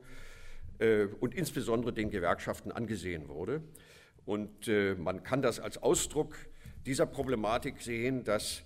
äh, 0.78 1.06
und 1.20 1.34
insbesondere 1.34 1.92
den 1.92 2.10
Gewerkschaften 2.10 2.72
angesehen 2.72 3.28
wurde. 3.28 3.62
Und 4.24 4.68
äh, 4.68 4.94
man 4.94 5.22
kann 5.22 5.42
das 5.42 5.60
als 5.60 5.78
Ausdruck 5.78 6.36
dieser 6.86 7.06
Problematik 7.06 7.80
sehen, 7.80 8.24
dass 8.24 8.62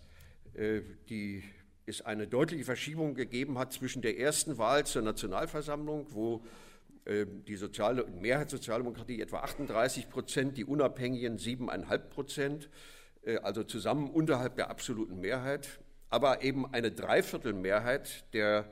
äh, 0.55 0.81
die 1.09 1.43
es 1.87 2.03
eine 2.03 2.27
deutliche 2.27 2.65
Verschiebung 2.65 3.15
gegeben 3.15 3.59
hat 3.59 3.73
zwischen 3.73 4.03
der 4.03 4.19
ersten 4.19 4.59
Wahl 4.59 4.85
zur 4.85 5.03
Nationalversammlung, 5.03 6.09
wo 6.11 6.45
äh, 7.05 7.27
die 7.47 7.57
soziale, 7.57 8.07
Mehrheitssozialdemokratie 8.07 9.21
etwa 9.21 9.39
38 9.41 10.11
Prozent, 10.11 10.57
die 10.57 10.65
Unabhängigen 10.65 11.39
7,5 11.39 11.99
Prozent, 11.99 12.71
äh, 13.25 13.37
also 13.39 13.63
zusammen 13.63 14.11
unterhalb 14.11 14.57
der 14.57 14.71
absoluten 14.71 15.21
Mehrheit, 15.21 15.79
aber 16.11 16.43
eben 16.43 16.73
eine 16.73 16.91
Dreiviertelmehrheit 16.91 18.25
der 18.35 18.71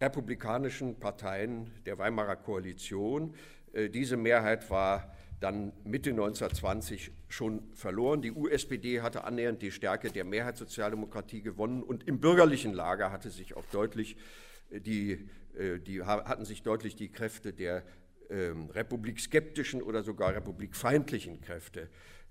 republikanischen 0.00 0.98
Parteien 0.98 1.70
der 1.86 1.98
Weimarer 1.98 2.36
Koalition. 2.36 3.34
Äh, 3.72 3.88
diese 3.88 4.16
Mehrheit 4.16 4.70
war 4.70 5.12
dann 5.42 5.72
Mitte 5.84 6.10
1920 6.10 7.10
schon 7.28 7.62
verloren. 7.74 8.22
Die 8.22 8.32
USPD 8.32 9.00
hatte 9.00 9.24
annähernd 9.24 9.60
die 9.62 9.70
Stärke 9.70 10.10
der 10.10 10.24
Mehrheitssozialdemokratie 10.24 11.42
gewonnen 11.42 11.82
und 11.82 12.06
im 12.06 12.20
bürgerlichen 12.20 12.72
Lager 12.72 13.10
hatte 13.10 13.30
sich 13.30 13.56
auch 13.56 13.64
deutlich 13.66 14.16
äh, 14.70 14.80
die, 14.80 15.28
äh, 15.58 15.78
die 15.78 16.02
hatten 16.02 16.44
sich 16.44 16.62
deutlich 16.62 16.96
die 16.96 17.10
Kräfte 17.10 17.52
der 17.52 17.82
ähm, 18.30 18.70
republikskeptischen 18.70 19.82
oder 19.82 20.02
sogar 20.02 20.34
republikfeindlichen 20.34 21.40
Kräfte 21.40 21.88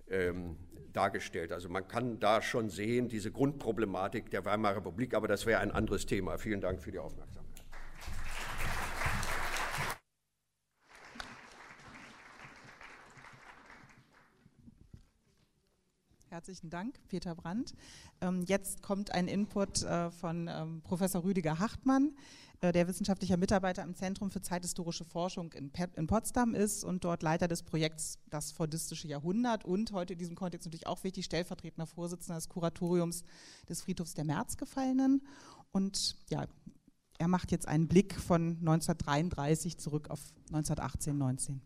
ähm, 0.09 0.57
dargestellt. 0.93 1.51
Also 1.51 1.69
man 1.69 1.87
kann 1.87 2.19
da 2.19 2.41
schon 2.41 2.69
sehen, 2.69 3.07
diese 3.07 3.31
Grundproblematik 3.31 4.29
der 4.29 4.45
Weimarer 4.45 4.77
Republik, 4.77 5.13
aber 5.13 5.27
das 5.27 5.45
wäre 5.45 5.59
ein 5.59 5.71
anderes 5.71 6.05
Thema. 6.05 6.37
Vielen 6.37 6.61
Dank 6.61 6.81
für 6.81 6.91
die 6.91 6.99
Aufmerksamkeit. 6.99 7.40
Herzlichen 16.31 16.69
Dank, 16.69 16.97
Peter 17.09 17.35
Brandt. 17.35 17.73
Ähm, 18.21 18.45
jetzt 18.47 18.81
kommt 18.81 19.11
ein 19.11 19.27
Input 19.27 19.83
äh, 19.83 20.09
von 20.11 20.47
ähm, 20.49 20.81
Professor 20.81 21.25
Rüdiger 21.25 21.59
Hartmann, 21.59 22.15
äh, 22.61 22.71
der 22.71 22.87
wissenschaftlicher 22.87 23.35
Mitarbeiter 23.35 23.83
am 23.83 23.95
Zentrum 23.95 24.31
für 24.31 24.41
zeithistorische 24.41 25.03
Forschung 25.03 25.51
in, 25.51 25.73
Potsdam 26.07 26.55
ist 26.55 26.85
und 26.85 27.03
dort 27.03 27.21
Leiter 27.21 27.49
des 27.49 27.63
Projekts 27.63 28.17
Das 28.29 28.53
Fordistische 28.53 29.09
Jahrhundert 29.09 29.65
und 29.65 29.91
heute 29.91 30.13
in 30.13 30.19
diesem 30.19 30.35
Kontext 30.37 30.67
natürlich 30.67 30.87
auch 30.87 31.03
wichtig 31.03 31.25
stellvertretender 31.25 31.85
Vorsitzender 31.85 32.37
des 32.37 32.47
Kuratoriums 32.47 33.25
des 33.67 33.81
Friedhofs 33.81 34.13
der 34.13 34.23
Märzgefallenen. 34.23 35.27
Und 35.73 36.15
ja, 36.29 36.45
er 37.17 37.27
macht 37.27 37.51
jetzt 37.51 37.67
einen 37.67 37.89
Blick 37.89 38.17
von 38.17 38.55
1933 38.59 39.77
zurück 39.77 40.09
auf 40.09 40.21
1918, 40.47 41.17
19. 41.17 41.61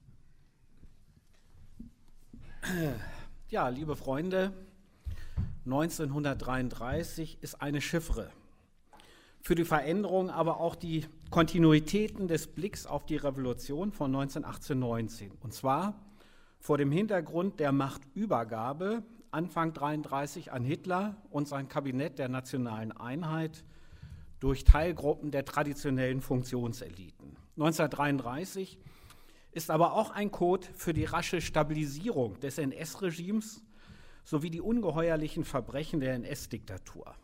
Ja, 3.47 3.69
liebe 3.69 3.95
Freunde, 3.95 4.53
1933 5.65 7.37
ist 7.41 7.61
eine 7.61 7.79
Chiffre. 7.79 8.31
Für 9.39 9.53
die 9.53 9.65
Veränderung, 9.65 10.31
aber 10.31 10.59
auch 10.59 10.75
die 10.75 11.05
Kontinuitäten 11.29 12.27
des 12.27 12.47
Blicks 12.47 12.87
auf 12.87 13.05
die 13.05 13.17
Revolution 13.17 13.91
von 13.91 14.15
1918-19. 14.15 15.29
Und 15.43 15.53
zwar 15.53 15.93
vor 16.59 16.79
dem 16.79 16.91
Hintergrund 16.91 17.59
der 17.59 17.71
Machtübergabe 17.71 19.03
Anfang 19.29 19.69
1933 19.69 20.51
an 20.51 20.63
Hitler 20.63 21.15
und 21.29 21.47
sein 21.47 21.67
Kabinett 21.67 22.17
der 22.17 22.29
nationalen 22.29 22.93
Einheit 22.93 23.63
durch 24.39 24.63
Teilgruppen 24.63 25.29
der 25.29 25.45
traditionellen 25.45 26.21
Funktionseliten. 26.21 27.37
1933 27.57 28.79
ist 29.55 29.71
aber 29.71 29.93
auch 29.93 30.12
ein 30.12 30.31
Code 30.31 30.67
für 30.75 30.93
die 30.93 31.05
rasche 31.05 31.39
Stabilisierung 31.39 32.38
des 32.41 32.57
NS-Regimes 32.57 33.63
sowie 34.25 34.50
die 34.50 34.59
ungeheuerlichen 34.59 35.45
Verbrechen 35.45 36.01
der 36.01 36.13
NS-Diktatur. 36.15 37.15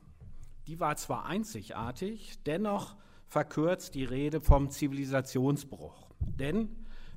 Die 0.68 0.80
war 0.80 0.96
zwar 0.96 1.26
einzigartig, 1.26 2.42
dennoch 2.46 2.96
verkürzt 3.28 3.96
die 3.96 4.06
Rede 4.06 4.40
vom 4.40 4.70
Zivilisationsbruch. 4.70 6.10
Denn 6.22 6.70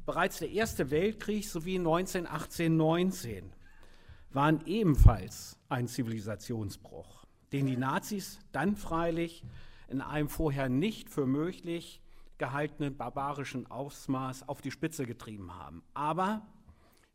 bereits 0.05 0.41
der 0.41 0.51
Erste 0.51 0.91
Weltkrieg 0.91 1.49
sowie 1.49 1.79
1918-19 1.79 3.45
waren 4.31 4.67
ebenfalls 4.67 5.61
ein 5.69 5.87
Zivilisationsbruch, 5.87 7.25
den 7.53 7.67
die 7.67 7.77
Nazis 7.77 8.41
dann 8.51 8.75
freilich 8.75 9.45
in 9.87 10.01
einem 10.01 10.29
vorher 10.29 10.69
nicht 10.69 11.09
für 11.09 11.27
möglich 11.27 12.01
gehaltenen 12.39 12.97
barbarischen 12.97 13.71
Ausmaß 13.71 14.49
auf 14.49 14.61
die 14.61 14.71
Spitze 14.71 15.07
getrieben 15.07 15.55
haben. 15.55 15.83
Aber 15.95 16.47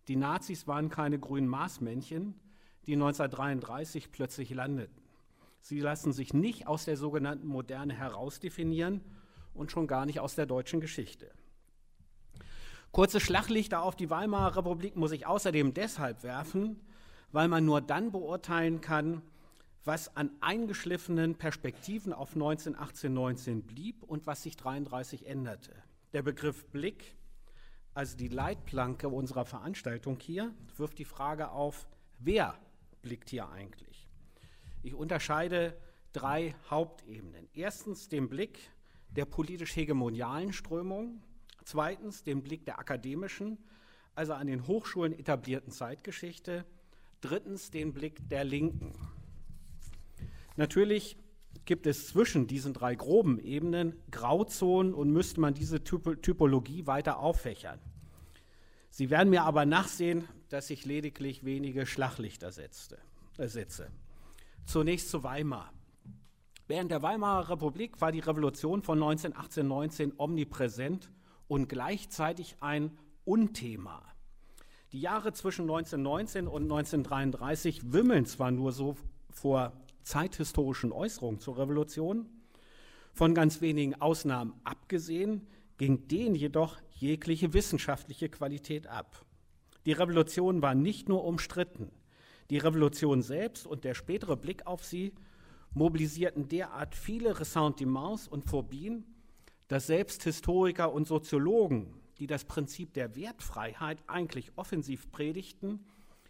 die 0.07 0.15
Nazis 0.15 0.67
waren 0.67 0.89
keine 0.89 1.19
grünen 1.19 1.47
Marsmännchen, 1.47 2.39
die 2.85 2.93
1933 2.93 4.11
plötzlich 4.11 4.49
landeten. 4.51 5.01
Sie 5.61 5.79
lassen 5.79 6.13
sich 6.13 6.33
nicht 6.33 6.67
aus 6.67 6.85
der 6.85 6.97
sogenannten 6.97 7.47
Moderne 7.47 7.93
herausdefinieren 7.93 9.01
und 9.53 9.71
schon 9.71 9.87
gar 9.87 10.05
nicht 10.05 10.19
aus 10.19 10.35
der 10.35 10.45
deutschen 10.45 10.79
Geschichte. 10.79 11.31
Kurze 12.91 13.19
Schlaglichter 13.19 13.83
auf 13.83 13.95
die 13.95 14.09
Weimarer 14.09 14.57
Republik 14.57 14.95
muss 14.95 15.11
ich 15.11 15.27
außerdem 15.27 15.73
deshalb 15.73 16.23
werfen, 16.23 16.79
weil 17.31 17.47
man 17.47 17.65
nur 17.65 17.81
dann 17.81 18.11
beurteilen 18.11 18.81
kann, 18.81 19.21
was 19.89 20.15
an 20.15 20.29
eingeschliffenen 20.39 21.33
Perspektiven 21.33 22.13
auf 22.13 22.35
1918, 22.35 23.11
19 23.11 23.63
blieb 23.63 24.03
und 24.03 24.27
was 24.27 24.43
sich 24.43 24.55
33 24.55 25.25
änderte. 25.25 25.73
Der 26.13 26.21
Begriff 26.21 26.67
Blick, 26.67 27.15
also 27.95 28.15
die 28.15 28.27
Leitplanke 28.27 29.09
unserer 29.09 29.45
Veranstaltung 29.45 30.19
hier, 30.21 30.53
wirft 30.77 30.99
die 30.99 31.05
Frage 31.05 31.49
auf, 31.49 31.87
wer 32.19 32.53
blickt 33.01 33.31
hier 33.31 33.49
eigentlich? 33.49 34.07
Ich 34.83 34.93
unterscheide 34.93 35.75
drei 36.13 36.53
Hauptebenen. 36.69 37.49
Erstens 37.55 38.09
den 38.09 38.29
Blick 38.29 38.59
der 39.09 39.25
politisch 39.25 39.75
hegemonialen 39.75 40.53
Strömung, 40.53 41.23
zweitens 41.65 42.21
den 42.21 42.43
Blick 42.43 42.63
der 42.63 42.77
akademischen, 42.77 43.57
also 44.13 44.33
an 44.33 44.45
den 44.45 44.67
Hochschulen 44.67 45.17
etablierten 45.17 45.71
Zeitgeschichte, 45.71 46.63
drittens 47.21 47.71
den 47.71 47.91
Blick 47.91 48.29
der 48.29 48.43
Linken. 48.43 48.93
Natürlich 50.59 51.15
gibt 51.63 51.87
es 51.87 52.09
zwischen 52.09 52.45
diesen 52.45 52.73
drei 52.73 52.93
groben 52.93 53.39
Ebenen 53.39 53.95
Grauzonen 54.11 54.93
und 54.93 55.09
müsste 55.09 55.39
man 55.39 55.53
diese 55.53 55.85
Typologie 55.85 56.85
weiter 56.85 57.19
auffächern. 57.19 57.79
Sie 58.89 59.09
werden 59.09 59.29
mir 59.29 59.43
aber 59.43 59.65
nachsehen, 59.65 60.27
dass 60.49 60.69
ich 60.69 60.83
lediglich 60.83 61.45
wenige 61.45 61.85
Schlaglichter 61.85 62.51
setzte, 62.51 62.97
äh, 63.37 63.47
setze. 63.47 63.89
Zunächst 64.65 65.09
zu 65.09 65.23
Weimar. 65.23 65.71
Während 66.67 66.91
der 66.91 67.03
Weimarer 67.03 67.51
Republik 67.51 68.01
war 68.01 68.11
die 68.11 68.19
Revolution 68.19 68.81
von 68.81 68.99
1918-19 68.99 70.11
omnipräsent 70.17 71.09
und 71.47 71.69
gleichzeitig 71.69 72.57
ein 72.59 72.97
Unthema. 73.23 74.03
Die 74.91 74.99
Jahre 74.99 75.31
zwischen 75.31 75.61
1919 75.61 76.49
und 76.49 76.63
1933 76.63 77.93
wimmeln 77.93 78.25
zwar 78.25 78.51
nur 78.51 78.73
so 78.73 78.97
vor 79.29 79.71
zeithistorischen 80.03 80.91
Äußerungen 80.91 81.39
zur 81.39 81.57
Revolution, 81.57 82.27
von 83.13 83.33
ganz 83.33 83.61
wenigen 83.61 83.95
Ausnahmen 83.95 84.53
abgesehen, 84.63 85.47
ging 85.77 86.07
denen 86.07 86.35
jedoch 86.35 86.77
jegliche 86.91 87.53
wissenschaftliche 87.53 88.29
Qualität 88.29 88.87
ab. 88.87 89.25
Die 89.85 89.93
Revolution 89.93 90.61
war 90.61 90.75
nicht 90.75 91.09
nur 91.09 91.23
umstritten, 91.23 91.91
die 92.49 92.57
Revolution 92.57 93.21
selbst 93.21 93.65
und 93.65 93.83
der 93.83 93.93
spätere 93.93 94.35
Blick 94.35 94.67
auf 94.67 94.83
sie 94.83 95.13
mobilisierten 95.73 96.47
derart 96.47 96.95
viele 96.95 97.39
Ressentiments 97.39 98.27
und 98.27 98.45
Phobien, 98.45 99.05
dass 99.67 99.87
selbst 99.87 100.23
Historiker 100.23 100.91
und 100.91 101.07
Soziologen, 101.07 101.93
die 102.17 102.27
das 102.27 102.45
Prinzip 102.45 102.93
der 102.93 103.15
Wertfreiheit 103.15 104.03
eigentlich 104.07 104.51
offensiv 104.55 105.11
predigten, 105.11 105.85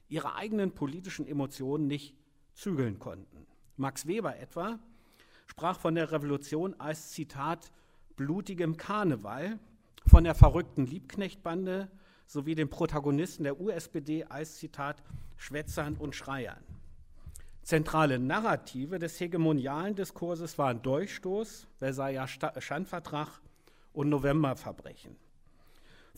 ihre 0.10 0.36
eigenen 0.36 0.72
politischen 0.74 1.26
Emotionen 1.26 1.88
nicht 1.88 2.16
zügeln 2.54 3.00
konnten. 3.00 3.49
Max 3.80 4.06
Weber 4.06 4.38
etwa 4.38 4.78
sprach 5.48 5.80
von 5.80 5.96
der 5.96 6.12
Revolution 6.12 6.76
als 6.80 7.12
Zitat 7.12 7.72
blutigem 8.18 8.76
Karneval, 8.76 9.58
von 10.06 10.26
der 10.26 10.36
verrückten 10.36 10.86
Liebknechtbande 10.86 11.90
sowie 12.28 12.56
den 12.56 12.70
Protagonisten 12.70 13.46
der 13.46 13.60
USPD 13.60 14.26
als 14.26 14.58
Zitat 14.58 15.02
Schwätzern 15.38 15.96
und 15.96 16.14
Schreiern. 16.14 16.62
Zentrale 17.64 18.20
Narrative 18.20 19.00
des 19.00 19.18
hegemonialen 19.20 19.96
Diskurses 19.96 20.58
waren 20.58 20.82
Durchstoß, 20.82 21.68
Versailler 21.78 22.28
Schandvertrag 22.28 23.30
und 23.94 24.10
Novemberverbrechen. 24.10 25.16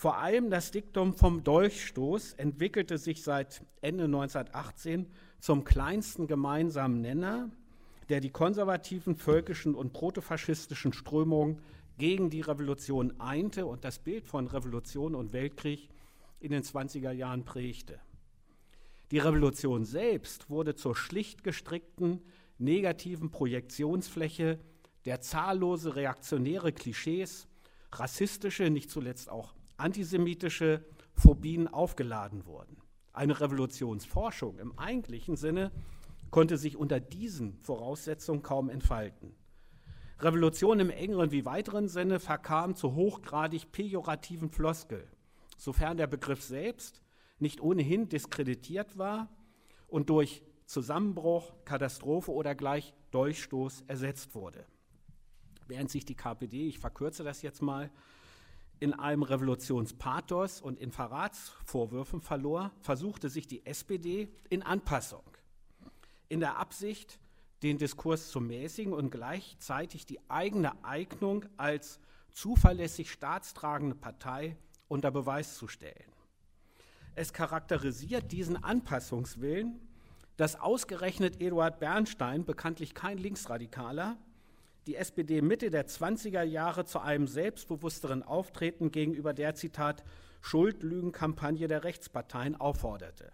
Vor 0.01 0.17
allem 0.17 0.49
das 0.49 0.71
Diktum 0.71 1.13
vom 1.13 1.43
Durchstoß 1.43 2.33
entwickelte 2.33 2.97
sich 2.97 3.21
seit 3.21 3.63
Ende 3.81 4.05
1918 4.05 5.05
zum 5.39 5.63
kleinsten 5.63 6.25
gemeinsamen 6.25 7.01
Nenner, 7.01 7.51
der 8.09 8.19
die 8.19 8.31
konservativen, 8.31 9.15
völkischen 9.15 9.75
und 9.75 9.93
protofaschistischen 9.93 10.91
Strömungen 10.91 11.59
gegen 11.99 12.31
die 12.31 12.41
Revolution 12.41 13.19
einte 13.19 13.67
und 13.67 13.85
das 13.85 13.99
Bild 13.99 14.25
von 14.25 14.47
Revolution 14.47 15.13
und 15.13 15.33
Weltkrieg 15.33 15.87
in 16.39 16.51
den 16.51 16.63
20er 16.63 17.11
Jahren 17.11 17.45
prägte. 17.45 17.99
Die 19.11 19.19
Revolution 19.19 19.85
selbst 19.85 20.49
wurde 20.49 20.73
zur 20.73 20.95
schlicht 20.95 21.43
gestrickten 21.43 22.23
negativen 22.57 23.29
Projektionsfläche, 23.29 24.57
der 25.05 25.21
zahllose 25.21 25.95
reaktionäre 25.95 26.71
Klischees, 26.71 27.47
rassistische, 27.91 28.71
nicht 28.71 28.89
zuletzt 28.89 29.29
auch 29.29 29.53
antisemitische 29.81 30.85
Phobien 31.13 31.67
aufgeladen 31.67 32.45
wurden. 32.45 32.77
Eine 33.13 33.41
Revolutionsforschung 33.41 34.59
im 34.59 34.77
eigentlichen 34.79 35.35
Sinne 35.35 35.71
konnte 36.29 36.57
sich 36.57 36.77
unter 36.77 36.99
diesen 36.99 37.57
Voraussetzungen 37.57 38.41
kaum 38.41 38.69
entfalten. 38.69 39.35
Revolution 40.19 40.79
im 40.79 40.89
engeren 40.89 41.31
wie 41.31 41.45
weiteren 41.45 41.87
Sinne 41.87 42.19
verkam 42.19 42.75
zu 42.75 42.95
hochgradig 42.95 43.71
pejorativen 43.71 44.49
Floskel, 44.49 45.07
sofern 45.57 45.97
der 45.97 46.07
Begriff 46.07 46.41
selbst 46.43 47.01
nicht 47.39 47.59
ohnehin 47.59 48.07
diskreditiert 48.07 48.97
war 48.97 49.29
und 49.87 50.09
durch 50.09 50.43
Zusammenbruch, 50.65 51.53
Katastrophe 51.65 52.31
oder 52.31 52.55
gleich 52.55 52.93
Durchstoß 53.11 53.83
ersetzt 53.87 54.35
wurde. 54.35 54.65
Während 55.67 55.89
sich 55.89 56.05
die 56.05 56.15
KPD, 56.15 56.67
ich 56.67 56.79
verkürze 56.79 57.23
das 57.23 57.41
jetzt 57.41 57.61
mal, 57.61 57.91
in 58.81 58.93
einem 58.93 59.21
Revolutionspathos 59.21 60.59
und 60.59 60.79
in 60.79 60.91
Verratsvorwürfen 60.91 62.19
verlor, 62.19 62.71
versuchte 62.81 63.29
sich 63.29 63.45
die 63.45 63.63
SPD 63.63 64.27
in 64.49 64.63
Anpassung, 64.63 65.23
in 66.29 66.39
der 66.39 66.57
Absicht, 66.57 67.19
den 67.61 67.77
Diskurs 67.77 68.31
zu 68.31 68.41
mäßigen 68.41 68.91
und 68.91 69.11
gleichzeitig 69.11 70.07
die 70.07 70.19
eigene 70.29 70.83
Eignung 70.83 71.45
als 71.57 71.99
zuverlässig 72.31 73.11
staatstragende 73.11 73.95
Partei 73.95 74.57
unter 74.87 75.11
Beweis 75.11 75.57
zu 75.57 75.67
stellen. 75.67 76.11
Es 77.13 77.33
charakterisiert 77.33 78.31
diesen 78.31 78.63
Anpassungswillen, 78.63 79.79
dass 80.37 80.59
ausgerechnet 80.59 81.39
Eduard 81.39 81.79
Bernstein, 81.79 82.45
bekanntlich 82.45 82.95
kein 82.95 83.19
Linksradikaler, 83.19 84.17
die 84.87 84.95
SPD 84.95 85.41
Mitte 85.41 85.69
der 85.69 85.87
20er 85.87 86.43
Jahre 86.43 86.85
zu 86.85 86.99
einem 86.99 87.27
selbstbewussteren 87.27 88.23
Auftreten 88.23 88.91
gegenüber 88.91 89.33
der 89.33 89.55
Zitat 89.55 90.03
Schuldlügenkampagne 90.41 91.67
der 91.67 91.83
Rechtsparteien 91.83 92.55
aufforderte. 92.55 93.31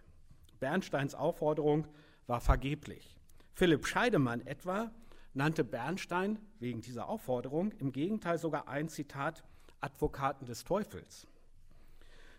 Bernsteins 0.59 1.15
Aufforderung 1.15 1.87
war 2.25 2.41
vergeblich. 2.41 3.17
Philipp 3.53 3.87
Scheidemann 3.87 4.45
etwa 4.45 4.91
nannte 5.33 5.63
Bernstein 5.63 6.39
wegen 6.59 6.81
dieser 6.81 7.07
Aufforderung 7.07 7.71
im 7.73 7.91
Gegenteil 7.91 8.37
sogar 8.37 8.67
ein 8.67 8.89
Zitat 8.89 9.43
Advokaten 9.79 10.45
des 10.45 10.63
Teufels. 10.63 11.27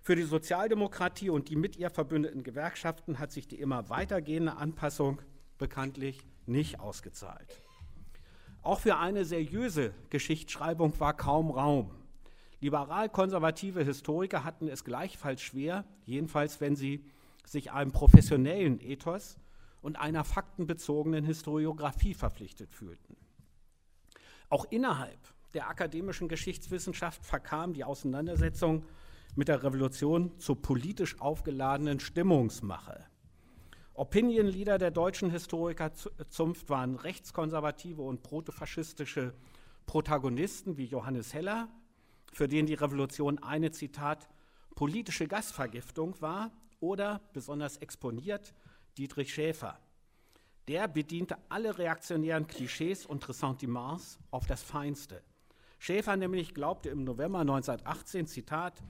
Für 0.03 0.17
die 0.17 0.23
Sozialdemokratie 0.23 1.31
und 1.31 1.49
die 1.49 1.57
mit 1.57 1.77
ihr 1.77 1.91
verbündeten 1.91 2.43
Gewerkschaften 2.43 3.19
hat 3.19 3.33
sich 3.33 3.49
die 3.49 3.61
immer 3.61 3.89
weitergehende 3.89 4.57
Anpassung 4.57 5.23
bekanntlich 5.59 6.25
nicht 6.47 6.81
ausgezahlt. 6.81 7.63
Auch 8.69 8.81
für 8.81 8.99
eine 8.99 9.25
seriöse 9.25 9.95
Geschichtsschreibung 10.11 11.01
war 11.01 11.17
kaum 11.17 11.51
Raum. 11.51 11.91
Liberal-konservative 12.61 13.83
Historiker 13.83 14.45
hatten 14.45 14.69
es 14.69 14.85
gleichfalls 14.85 15.41
schwer, 15.41 15.87
jedenfalls 16.05 16.61
wenn 16.61 16.77
sie 16.77 17.03
sich 17.47 17.73
einem 17.73 17.93
professionellen 17.93 18.79
Ethos 18.79 19.39
und 19.81 19.99
einer 19.99 20.23
faktenbezogenen 20.23 21.25
Historiographie 21.25 22.13
verpflichtet 22.13 22.75
fühlten. 22.75 23.17
Auch 24.51 24.67
innerhalb 24.69 25.19
der 25.55 25.71
akademischen 25.71 26.29
Geschichtswissenschaft 26.29 27.25
verkam 27.25 27.73
die 27.73 27.85
Auseinandersetzung 27.85 28.85
mit 29.35 29.49
der 29.49 29.63
Revolution 29.63 30.39
zur 30.39 30.61
politisch 30.61 31.19
aufgeladenen 31.23 32.01
Stimmungsmache. 32.01 33.07
Opinion-Leader 33.99 34.79
der 34.79 34.93
deutschen 34.93 35.33
Historikerzunft 35.33 36.71
waren 36.71 36.95
rechtskonservative 36.95 38.01
und 38.01 38.23
protofaschistische 38.23 39.35
Protagonisten 39.87 40.77
wie 40.77 40.85
Johannes 40.85 41.35
Heller, 41.35 41.69
für 42.33 42.47
den 42.47 42.67
die 42.67 42.75
Revolution 42.75 43.43
eine, 43.43 43.73
Zitat, 43.73 44.29
politische 44.77 45.27
Gasvergiftung 45.27 46.15
war, 46.21 46.53
oder 46.79 47.21
besonders 47.33 47.79
exponiert 47.79 48.55
Dietrich 48.97 49.35
Schäfer. 49.35 49.81
Der 50.69 50.87
bediente 50.87 51.37
alle 51.49 51.77
reaktionären 51.77 52.47
Klischees 52.47 53.05
und 53.05 53.29
Ressentiments 53.29 54.21
auf 54.31 54.47
das 54.47 54.63
Feinste. 54.63 55.25
Schäfer 55.81 56.17
nämlich 56.17 56.55
glaubte 56.55 56.89
im 56.89 57.03
November 57.03 57.41
1918, 57.41 58.29
Zitat, 58.29 58.81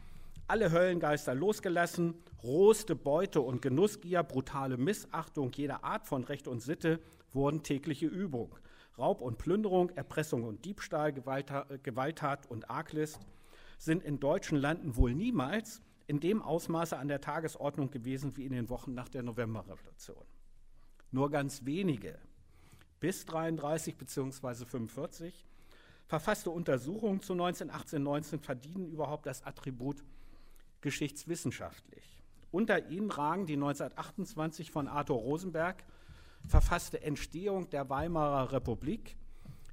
alle 0.48 0.72
Höllengeister 0.72 1.34
losgelassen, 1.34 2.14
roste 2.42 2.96
Beute 2.96 3.42
und 3.42 3.61
Genussgier, 3.61 4.22
brutale 4.22 4.78
Missachtung 4.78 5.52
jeder 5.52 5.84
Art 5.84 6.06
von 6.06 6.24
Recht 6.24 6.48
und 6.48 6.61
Sitte 6.61 7.00
wurden 7.32 7.62
tägliche 7.62 8.06
Übung. 8.06 8.56
Raub 8.98 9.20
und 9.20 9.37
Plünderung, 9.37 9.90
Erpressung 9.90 10.44
und 10.44 10.64
Diebstahl, 10.64 11.12
Gewalttat 11.12 12.46
und 12.50 12.70
Arglist 12.70 13.20
sind 13.76 14.02
in 14.02 14.18
deutschen 14.18 14.56
Landen 14.56 14.96
wohl 14.96 15.14
niemals 15.14 15.82
in 16.06 16.18
dem 16.18 16.40
Ausmaße 16.40 16.96
an 16.96 17.08
der 17.08 17.20
Tagesordnung 17.20 17.90
gewesen 17.90 18.37
wie 18.37 18.46
in 18.46 18.52
den 18.52 18.70
Wochen 18.70 18.94
nach 18.94 19.11
der 19.11 19.22
Novemberrevolution. 19.22 20.24
Nur 21.11 21.30
ganz 21.30 21.66
wenige, 21.66 22.18
bis 23.00 23.26
33 23.26 23.96
bzw. 23.98 24.64
45, 24.64 25.46
verfasste 26.06 26.50
Untersuchungen 26.50 27.20
zu 27.20 27.34
1918, 27.34 28.02
19 28.02 28.40
verdienen 28.40 28.87
überhaupt 28.87 29.26
das 29.26 29.44
Attribut 29.44 30.02
geschichtswissenschaftlich. 30.80 32.22
Unter 32.50 32.88
ihnen 32.88 33.10
ragen 33.10 33.46
die 33.46 33.54
1928 33.54 34.70
von 34.70 34.88
Arthur 34.88 35.18
Rosenberg 35.18 35.84
verfasste 36.46 37.02
Entstehung 37.02 37.68
der 37.70 37.90
Weimarer 37.90 38.52
Republik 38.52 39.16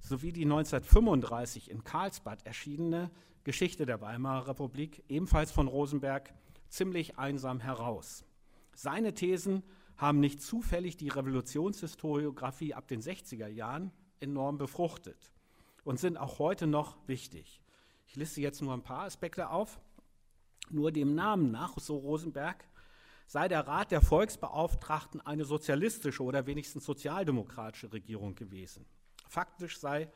sowie 0.01 0.31
die 0.31 0.43
1935 0.43 1.71
in 1.71 1.83
Karlsbad 1.83 2.45
erschienene 2.45 3.11
Geschichte 3.43 3.85
der 3.85 4.01
Weimarer 4.01 4.49
Republik, 4.49 5.03
ebenfalls 5.07 5.51
von 5.51 5.67
Rosenberg, 5.67 6.33
ziemlich 6.67 7.17
einsam 7.17 7.59
heraus. 7.59 8.25
Seine 8.73 9.13
Thesen 9.13 9.63
haben 9.97 10.19
nicht 10.19 10.41
zufällig 10.41 10.97
die 10.97 11.09
Revolutionshistoriografie 11.09 12.73
ab 12.73 12.87
den 12.87 13.01
60er 13.01 13.47
Jahren 13.47 13.91
enorm 14.19 14.57
befruchtet 14.57 15.31
und 15.83 15.99
sind 15.99 16.17
auch 16.17 16.39
heute 16.39 16.67
noch 16.67 16.97
wichtig. 17.07 17.61
Ich 18.07 18.15
liste 18.15 18.41
jetzt 18.41 18.61
nur 18.61 18.73
ein 18.73 18.83
paar 18.83 19.03
Aspekte 19.03 19.49
auf. 19.49 19.79
Nur 20.69 20.91
dem 20.91 21.15
Namen 21.15 21.51
nach, 21.51 21.77
so 21.77 21.97
Rosenberg, 21.97 22.65
sei 23.27 23.47
der 23.47 23.67
Rat 23.67 23.91
der 23.91 24.01
Volksbeauftragten 24.01 25.21
eine 25.21 25.45
sozialistische 25.45 26.23
oder 26.23 26.45
wenigstens 26.45 26.85
sozialdemokratische 26.85 27.91
Regierung 27.91 28.35
gewesen. 28.35 28.85
Faktisch 29.27 29.79
sei 29.79 30.09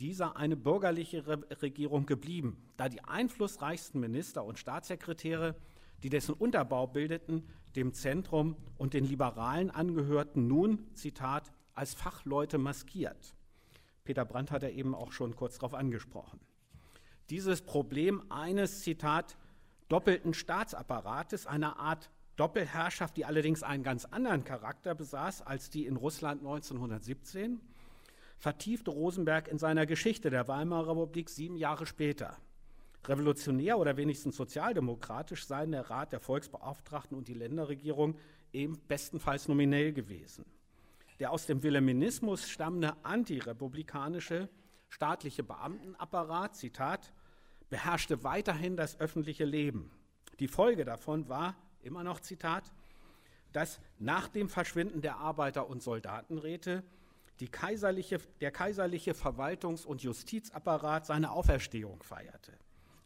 dieser 0.00 0.36
eine 0.36 0.56
bürgerliche 0.56 1.26
Re 1.26 1.40
Regierung 1.62 2.06
geblieben, 2.06 2.56
da 2.76 2.88
die 2.88 3.02
einflussreichsten 3.04 4.00
Minister 4.00 4.44
und 4.44 4.58
Staatssekretäre, 4.58 5.54
die 6.02 6.08
dessen 6.08 6.34
Unterbau 6.34 6.86
bildeten, 6.86 7.48
dem 7.76 7.92
Zentrum 7.92 8.56
und 8.76 8.94
den 8.94 9.04
Liberalen 9.04 9.70
angehörten, 9.70 10.48
nun, 10.48 10.86
Zitat, 10.94 11.52
als 11.74 11.94
Fachleute 11.94 12.58
maskiert. 12.58 13.34
Peter 14.04 14.24
Brandt 14.24 14.50
hat 14.50 14.62
er 14.62 14.72
eben 14.72 14.94
auch 14.94 15.12
schon 15.12 15.36
kurz 15.36 15.58
darauf 15.58 15.74
angesprochen. 15.74 16.40
Dieses 17.30 17.62
Problem 17.62 18.22
eines, 18.30 18.80
Zitat, 18.80 19.36
doppelten 19.92 20.32
Staatsapparates, 20.32 21.46
einer 21.46 21.78
Art 21.78 22.10
Doppelherrschaft, 22.36 23.14
die 23.18 23.26
allerdings 23.26 23.62
einen 23.62 23.82
ganz 23.82 24.06
anderen 24.06 24.42
Charakter 24.42 24.94
besaß 24.94 25.42
als 25.42 25.68
die 25.68 25.84
in 25.84 25.96
Russland 25.96 26.40
1917, 26.40 27.60
vertiefte 28.38 28.90
Rosenberg 28.90 29.48
in 29.48 29.58
seiner 29.58 29.84
Geschichte 29.84 30.30
der 30.30 30.48
Weimarer 30.48 30.92
Republik 30.92 31.28
sieben 31.28 31.56
Jahre 31.56 31.84
später. 31.84 32.38
Revolutionär 33.06 33.76
oder 33.76 33.98
wenigstens 33.98 34.34
sozialdemokratisch 34.36 35.44
seien 35.44 35.72
der 35.72 35.90
Rat 35.90 36.12
der 36.12 36.20
Volksbeauftragten 36.20 37.18
und 37.18 37.28
die 37.28 37.34
Länderregierung 37.34 38.16
eben 38.54 38.80
bestenfalls 38.88 39.46
nominell 39.46 39.92
gewesen. 39.92 40.46
Der 41.20 41.32
aus 41.32 41.44
dem 41.44 41.62
Wilhelminismus 41.62 42.48
stammende 42.48 42.96
antirepublikanische 43.02 44.48
staatliche 44.88 45.42
Beamtenapparat, 45.42 46.56
Zitat, 46.56 47.12
beherrschte 47.72 48.22
weiterhin 48.22 48.76
das 48.76 49.00
öffentliche 49.00 49.46
Leben. 49.46 49.90
Die 50.40 50.46
Folge 50.46 50.84
davon 50.84 51.30
war, 51.30 51.56
immer 51.80 52.04
noch 52.04 52.20
Zitat, 52.20 52.70
dass 53.54 53.80
nach 53.98 54.28
dem 54.28 54.50
Verschwinden 54.50 55.00
der 55.00 55.16
Arbeiter- 55.16 55.70
und 55.70 55.82
Soldatenräte 55.82 56.84
kaiserliche, 57.50 58.18
der 58.42 58.50
kaiserliche 58.50 59.14
Verwaltungs- 59.14 59.86
und 59.86 60.02
Justizapparat 60.02 61.06
seine 61.06 61.30
Auferstehung 61.32 62.02
feierte. 62.02 62.52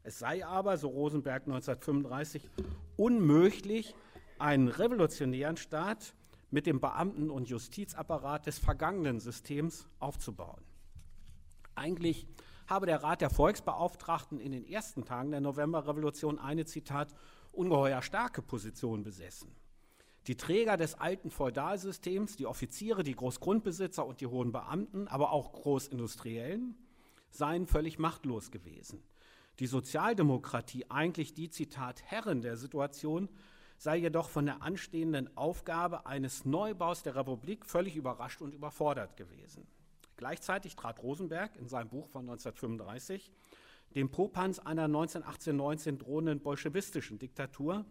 Es 0.03 0.19
sei 0.19 0.45
aber, 0.45 0.77
so 0.79 0.89
Rosenberg 0.89 1.45
1935, 1.45 2.51
unmöglich, 2.97 3.95
einen 4.41 4.67
revolutionären 4.67 5.57
Staat 5.57 6.13
mit 6.51 6.67
dem 6.67 6.81
Beamten- 6.81 7.31
und 7.31 7.49
Justizapparat 7.49 8.47
des 8.47 8.59
vergangenen 8.59 9.21
Systems 9.21 9.87
aufzubauen. 10.01 10.63
Eigentlich 11.77 12.27
habe 12.67 12.87
der 12.87 13.03
Rat 13.03 13.21
der 13.21 13.31
Volksbeauftragten 13.31 14.41
in 14.41 14.53
den 14.53 14.67
ersten 14.67 15.05
Tagen 15.05 15.31
der 15.31 15.41
Novemberrevolution 15.41 16.39
eine, 16.39 16.65
Zitat, 16.65 17.15
ungeheuer 17.53 18.03
starke 18.03 18.43
Position 18.43 19.03
besessen. 19.03 19.55
Die 20.27 20.37
Träger 20.37 20.77
des 20.77 20.95
alten 20.95 21.31
Feudalsystems, 21.31 22.37
die 22.37 22.47
Offiziere, 22.47 23.05
die 23.05 23.15
Großgrundbesitzer 23.15 24.05
und 24.05 24.21
die 24.21 24.27
hohen 24.27 24.51
Beamten, 24.51 25.07
aber 25.07 25.31
auch 25.31 25.53
Großindustriellen, 25.53 26.77
seien 27.31 27.67
völlig 27.67 27.99
machtlos 27.99 28.51
gewesen. 28.51 29.05
Die 29.61 29.67
Sozialdemokratie, 29.67 30.87
eigentlich 30.91 31.35
die 31.35 31.49
Zitat 31.49 32.03
Herren 32.03 32.43
der 32.43 32.57
Situation, 32.57 33.29
sei 33.79 33.99
jedoch 33.99 34.29
von 34.29 34.47
der 34.47 34.63
anstehenden 34.63 35.35
Aufgabe 35.37 36.07
eines 36.07 36.45
Neubaus 36.45 37.03
der 37.03 37.15
Republik 37.15 37.65
völlig 37.65 37.95
überrascht 37.97 38.43
und 38.43 38.55
überfordert 38.55 39.17
gewesen. 39.17 39.67
Gleichzeitig 40.17 40.77
trat 40.77 41.03
Rosenberg 41.03 41.57
in 41.57 41.69
seinem 41.69 41.89
Buch 41.89 42.09
von 42.09 42.23
1935 42.23 43.31
dem 43.95 44.11
Popanz 44.11 44.59
einer 44.59 44.89
1918-19 44.89 45.99
drohenden 45.99 46.41
bolschewistischen 46.41 47.19
Diktatur 47.19 47.85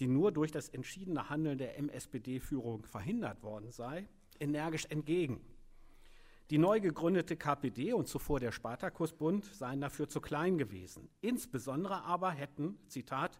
die 0.00 0.08
nur 0.08 0.32
durch 0.32 0.50
das 0.50 0.70
entschiedene 0.70 1.28
Handeln 1.28 1.58
der 1.58 1.78
MSPD-Führung 1.78 2.84
verhindert 2.84 3.42
worden 3.42 3.70
sei, 3.70 4.08
energisch 4.40 4.86
entgegen. 4.86 5.40
Die 6.48 6.58
neu 6.58 6.80
gegründete 6.80 7.36
KPD 7.36 7.92
und 7.92 8.08
zuvor 8.08 8.40
der 8.40 8.50
Spartakusbund 8.50 9.44
seien 9.44 9.80
dafür 9.80 10.08
zu 10.08 10.20
klein 10.20 10.58
gewesen. 10.58 11.08
Insbesondere 11.20 12.02
aber 12.02 12.30
hätten, 12.30 12.78
Zitat, 12.88 13.38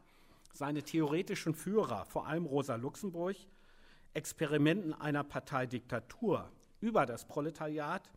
seine 0.52 0.82
theoretischen 0.82 1.54
Führer, 1.54 2.04
vor 2.04 2.26
allem 2.26 2.44
Rosa 2.44 2.76
Luxemburg, 2.76 3.36
Experimenten 4.12 4.92
einer 4.92 5.24
Parteidiktatur 5.24 6.52
über 6.80 7.06
das 7.06 7.26
Proletariat 7.26 8.10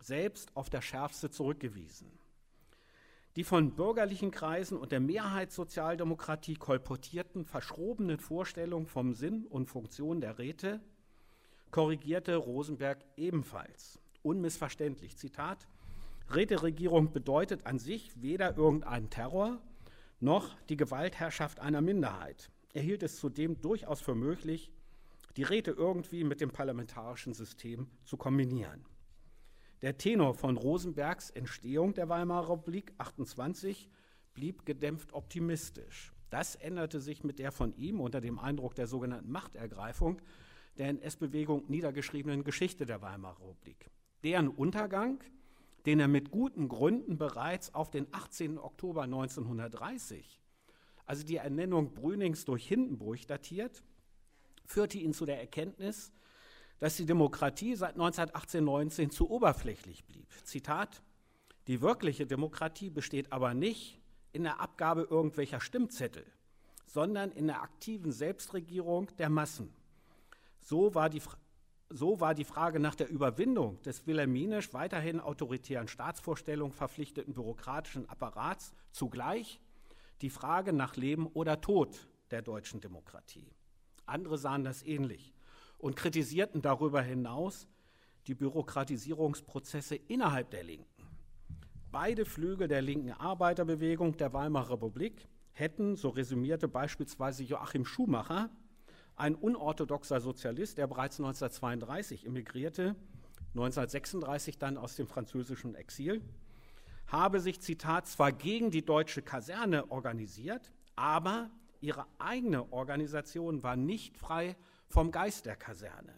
selbst 0.00 0.56
auf 0.56 0.70
der 0.70 0.82
Schärfste 0.82 1.30
zurückgewiesen. 1.30 2.10
Die 3.36 3.44
von 3.44 3.76
bürgerlichen 3.76 4.30
Kreisen 4.30 4.76
und 4.76 4.92
der 4.92 5.00
Mehrheitssozialdemokratie 5.00 6.56
kolportierten, 6.56 7.44
verschrobenen 7.44 8.18
Vorstellungen 8.18 8.86
vom 8.86 9.14
Sinn 9.14 9.46
und 9.46 9.66
Funktion 9.66 10.20
der 10.20 10.38
Räte 10.38 10.80
korrigierte 11.70 12.34
Rosenberg 12.36 12.98
ebenfalls. 13.16 14.00
Unmissverständlich. 14.22 15.16
Zitat: 15.16 15.68
Räteregierung 16.34 17.12
bedeutet 17.12 17.66
an 17.66 17.78
sich 17.78 18.20
weder 18.20 18.56
irgendeinen 18.56 19.10
Terror 19.10 19.60
noch 20.18 20.60
die 20.68 20.76
Gewaltherrschaft 20.76 21.60
einer 21.60 21.80
Minderheit. 21.80 22.50
Er 22.72 22.82
hielt 22.82 23.02
es 23.02 23.16
zudem 23.16 23.60
durchaus 23.60 24.00
für 24.00 24.14
möglich, 24.14 24.70
die 25.36 25.42
Räte 25.42 25.70
irgendwie 25.70 26.24
mit 26.24 26.40
dem 26.40 26.50
parlamentarischen 26.50 27.32
System 27.32 27.88
zu 28.04 28.16
kombinieren. 28.16 28.84
Der 29.82 29.96
Tenor 29.96 30.34
von 30.34 30.56
Rosenbergs 30.56 31.30
Entstehung 31.30 31.94
der 31.94 32.08
Weimarer 32.08 32.50
Republik 32.50 32.92
28 32.98 33.88
blieb 34.34 34.66
gedämpft 34.66 35.12
optimistisch. 35.12 36.12
Das 36.28 36.54
änderte 36.54 37.00
sich 37.00 37.24
mit 37.24 37.38
der 37.38 37.50
von 37.50 37.74
ihm 37.76 38.00
unter 38.00 38.20
dem 38.20 38.38
Eindruck 38.38 38.74
der 38.74 38.86
sogenannten 38.86 39.30
Machtergreifung 39.30 40.20
der 40.78 40.88
NS-Bewegung 40.88 41.64
niedergeschriebenen 41.68 42.44
Geschichte 42.44 42.86
der 42.86 43.02
Weimarer 43.02 43.40
Republik. 43.40 43.90
Deren 44.22 44.48
Untergang, 44.48 45.22
den 45.86 45.98
er 45.98 46.08
mit 46.08 46.30
guten 46.30 46.68
Gründen 46.68 47.18
bereits 47.18 47.74
auf 47.74 47.90
den 47.90 48.06
18. 48.12 48.58
Oktober 48.58 49.02
1930, 49.02 50.40
also 51.06 51.24
die 51.24 51.36
Ernennung 51.36 51.94
Brünings 51.94 52.44
durch 52.44 52.68
Hindenburg 52.68 53.26
datiert, 53.26 53.82
führte 54.70 54.98
ihn 54.98 55.12
zu 55.12 55.26
der 55.26 55.40
Erkenntnis, 55.40 56.12
dass 56.78 56.96
die 56.96 57.04
Demokratie 57.04 57.74
seit 57.74 57.96
1918-19 57.96 59.10
zu 59.10 59.28
oberflächlich 59.28 60.04
blieb. 60.04 60.28
Zitat, 60.44 61.02
die 61.66 61.80
wirkliche 61.80 62.26
Demokratie 62.26 62.88
besteht 62.88 63.32
aber 63.32 63.52
nicht 63.52 64.00
in 64.32 64.44
der 64.44 64.60
Abgabe 64.60 65.02
irgendwelcher 65.10 65.60
Stimmzettel, 65.60 66.24
sondern 66.86 67.32
in 67.32 67.48
der 67.48 67.62
aktiven 67.62 68.12
Selbstregierung 68.12 69.08
der 69.18 69.28
Massen. 69.28 69.74
So 70.60 70.94
war 70.94 71.10
die, 71.10 71.22
so 71.88 72.20
war 72.20 72.34
die 72.34 72.44
Frage 72.44 72.78
nach 72.78 72.94
der 72.94 73.10
Überwindung 73.10 73.82
des 73.82 74.06
wilhelminisch 74.06 74.72
weiterhin 74.72 75.20
autoritären 75.20 75.88
Staatsvorstellungen 75.88 76.72
verpflichteten 76.72 77.34
bürokratischen 77.34 78.08
Apparats 78.08 78.72
zugleich 78.92 79.60
die 80.22 80.30
Frage 80.30 80.72
nach 80.72 80.96
Leben 80.96 81.26
oder 81.26 81.60
Tod 81.60 82.08
der 82.30 82.42
deutschen 82.42 82.80
Demokratie. 82.80 83.52
Andere 84.10 84.38
sahen 84.38 84.64
das 84.64 84.82
ähnlich 84.82 85.32
und 85.78 85.96
kritisierten 85.96 86.62
darüber 86.62 87.02
hinaus 87.02 87.68
die 88.26 88.34
Bürokratisierungsprozesse 88.34 89.96
innerhalb 89.96 90.50
der 90.50 90.64
Linken. 90.64 90.86
Beide 91.90 92.24
Flügel 92.24 92.68
der 92.68 92.82
linken 92.82 93.12
Arbeiterbewegung 93.12 94.16
der 94.16 94.32
Weimarer 94.32 94.74
Republik 94.74 95.26
hätten, 95.52 95.96
so 95.96 96.10
resümierte 96.10 96.68
beispielsweise 96.68 97.42
Joachim 97.42 97.84
Schumacher, 97.84 98.50
ein 99.16 99.34
unorthodoxer 99.34 100.20
Sozialist, 100.20 100.78
der 100.78 100.86
bereits 100.86 101.18
1932 101.18 102.26
emigrierte, 102.26 102.94
1936 103.54 104.58
dann 104.58 104.76
aus 104.76 104.96
dem 104.96 105.06
französischen 105.08 105.74
Exil, 105.74 106.22
habe 107.08 107.40
sich, 107.40 107.60
Zitat, 107.60 108.06
zwar 108.06 108.30
gegen 108.30 108.70
die 108.70 108.84
deutsche 108.84 109.22
Kaserne 109.22 109.90
organisiert, 109.90 110.72
aber 110.94 111.50
ihre 111.80 112.06
eigene 112.18 112.72
Organisation 112.72 113.62
war 113.62 113.76
nicht 113.76 114.16
frei 114.16 114.56
vom 114.86 115.10
Geist 115.10 115.46
der 115.46 115.56
Kaserne. 115.56 116.14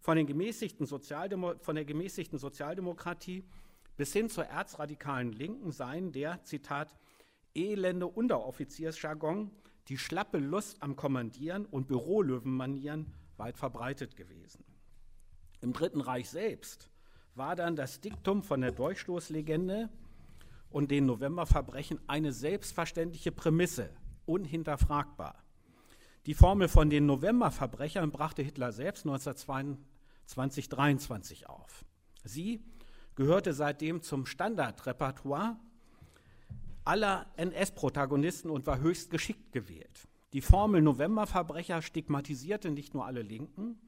Von, 0.00 0.16
den 0.16 0.26
gemäßigten 0.26 0.86
Sozialdemo 0.86 1.58
von 1.58 1.74
der 1.74 1.84
gemäßigten 1.84 2.38
Sozialdemokratie 2.38 3.44
bis 3.96 4.12
hin 4.12 4.30
zur 4.30 4.44
erzradikalen 4.44 5.32
Linken 5.32 5.72
seien 5.72 6.12
der, 6.12 6.42
Zitat, 6.44 6.94
elende 7.54 8.06
Unteroffiziersjargon, 8.06 9.50
die 9.88 9.98
schlappe 9.98 10.38
Lust 10.38 10.82
am 10.82 10.96
Kommandieren 10.96 11.66
und 11.66 11.88
Bürolöwenmanieren 11.88 13.12
weit 13.36 13.58
verbreitet 13.58 14.16
gewesen. 14.16 14.64
Im 15.60 15.72
Dritten 15.72 16.00
Reich 16.00 16.30
selbst 16.30 16.90
war 17.34 17.56
dann 17.56 17.74
das 17.74 18.00
Diktum 18.00 18.42
von 18.42 18.60
der 18.60 18.72
Durchstoßlegende 18.72 19.88
und 20.70 20.90
den 20.90 21.06
Novemberverbrechen 21.06 21.98
eine 22.06 22.32
selbstverständliche 22.32 23.32
Prämisse, 23.32 23.90
unhinterfragbar. 24.28 25.42
Die 26.26 26.34
Formel 26.34 26.68
von 26.68 26.90
den 26.90 27.06
Novemberverbrechern 27.06 28.10
brachte 28.10 28.42
Hitler 28.42 28.72
selbst 28.72 29.06
1922 29.06 30.68
23 30.68 31.48
auf. 31.48 31.84
Sie 32.22 32.62
gehörte 33.14 33.54
seitdem 33.54 34.02
zum 34.02 34.26
Standardrepertoire 34.26 35.56
aller 36.84 37.26
NS-Protagonisten 37.36 38.50
und 38.50 38.66
war 38.66 38.80
höchst 38.80 39.10
geschickt 39.10 39.52
gewählt. 39.52 40.08
Die 40.32 40.40
Formel 40.40 40.82
Novemberverbrecher 40.82 41.82
stigmatisierte 41.82 42.70
nicht 42.70 42.94
nur 42.94 43.06
alle 43.06 43.22
Linken, 43.22 43.80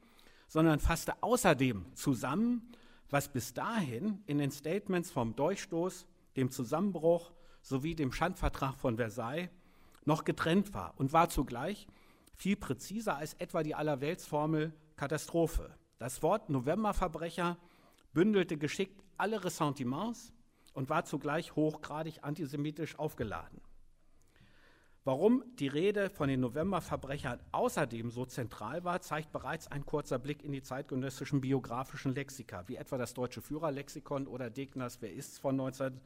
sondern 0.48 0.80
fasste 0.80 1.22
außerdem 1.22 1.94
zusammen, 1.94 2.72
was 3.10 3.30
bis 3.32 3.52
dahin 3.52 4.22
in 4.26 4.38
den 4.38 4.50
Statements 4.50 5.10
vom 5.10 5.36
Durchstoß, 5.36 6.06
dem 6.36 6.50
Zusammenbruch 6.50 7.32
sowie 7.62 7.94
dem 7.94 8.12
Schandvertrag 8.12 8.76
von 8.76 8.96
Versailles 8.96 9.50
noch 10.04 10.24
getrennt 10.24 10.74
war 10.74 10.94
und 10.96 11.12
war 11.12 11.28
zugleich 11.28 11.86
viel 12.34 12.56
präziser 12.56 13.16
als 13.16 13.34
etwa 13.34 13.62
die 13.62 13.74
Allerweltsformel 13.74 14.72
Katastrophe. 14.96 15.74
Das 15.98 16.22
Wort 16.22 16.48
Novemberverbrecher 16.48 17.58
bündelte 18.12 18.56
geschickt 18.56 19.02
alle 19.16 19.44
Ressentiments 19.44 20.32
und 20.72 20.88
war 20.88 21.04
zugleich 21.04 21.54
hochgradig 21.56 22.22
antisemitisch 22.22 22.98
aufgeladen. 22.98 23.60
Warum 25.04 25.42
die 25.56 25.66
Rede 25.66 26.10
von 26.10 26.28
den 26.28 26.40
Novemberverbrechern 26.40 27.40
außerdem 27.52 28.10
so 28.10 28.26
zentral 28.26 28.84
war, 28.84 29.00
zeigt 29.00 29.32
bereits 29.32 29.66
ein 29.68 29.86
kurzer 29.86 30.18
Blick 30.18 30.44
in 30.44 30.52
die 30.52 30.62
zeitgenössischen 30.62 31.40
biografischen 31.40 32.14
Lexika, 32.14 32.68
wie 32.68 32.76
etwa 32.76 32.98
das 32.98 33.14
Deutsche 33.14 33.40
Führerlexikon 33.40 34.26
oder 34.26 34.50
Degners 34.50 35.00
Wer 35.00 35.14
ist's 35.14 35.38
von, 35.38 35.56
19, 35.56 35.98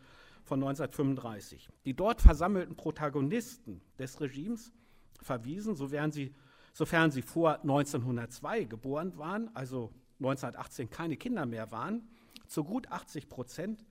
von 0.44 0.62
1935. 0.62 1.68
Die 1.84 1.94
dort 1.94 2.20
versammelten 2.20 2.76
Protagonisten 2.76 3.80
des 3.98 4.20
Regimes 4.20 4.72
verwiesen, 5.20 5.74
sofern 5.74 6.12
sie, 6.12 6.34
sofern 6.72 7.10
sie 7.10 7.22
vor 7.22 7.60
1902 7.62 8.64
geboren 8.64 9.16
waren, 9.16 9.50
also 9.54 9.92
1918 10.20 10.90
keine 10.90 11.16
Kinder 11.16 11.46
mehr 11.46 11.72
waren, 11.72 12.08
zu 12.46 12.62
gut 12.62 12.90
80 12.90 13.28
Prozent 13.28 13.84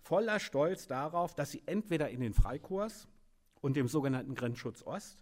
voller 0.00 0.40
Stolz 0.40 0.86
darauf, 0.86 1.34
dass 1.34 1.50
sie 1.50 1.62
entweder 1.66 2.08
in 2.08 2.20
den 2.20 2.32
Freikorps 2.32 3.06
und 3.60 3.76
dem 3.76 3.88
sogenannten 3.88 4.34
Grenzschutz 4.34 4.82
Ost 4.82 5.18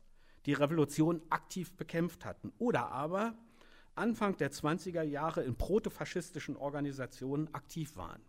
die 0.46 0.52
Revolution 0.52 1.20
aktiv 1.28 1.76
bekämpft 1.76 2.24
hatten 2.24 2.52
oder 2.58 2.92
aber 2.92 3.34
Anfang 3.96 4.36
der 4.36 4.52
20er 4.52 5.02
Jahre 5.02 5.42
in 5.42 5.56
protofaschistischen 5.56 6.56
Organisationen 6.56 7.52
aktiv 7.54 7.96
waren. 7.96 8.22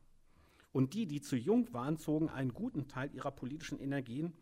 Und 0.71 0.93
die, 0.93 1.06
die 1.08 1.21
zu 1.21 1.36
jung 1.36 1.73
waren, 1.73 1.97
zogen 1.97 2.30
einen 2.30 2.53
guten 2.53 2.88
Teil 2.88 3.10
ihrer 3.13 3.32
politischen 3.32 3.80
Energien 3.80 4.34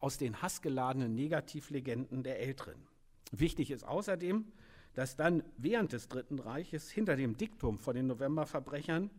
aus 0.00 0.18
den 0.18 0.40
hassgeladenen 0.42 1.14
Negativlegenden 1.14 2.22
der 2.22 2.40
Älteren. 2.40 2.86
Wichtig 3.30 3.70
ist 3.70 3.84
außerdem, 3.84 4.46
dass 4.94 5.16
dann 5.16 5.42
während 5.56 5.92
des 5.92 6.08
Dritten 6.08 6.38
Reiches 6.38 6.90
hinter 6.90 7.16
dem 7.16 7.36
Diktum 7.36 7.78
von 7.78 7.94
den 7.94 8.06
Novemberverbrechern 8.06 9.10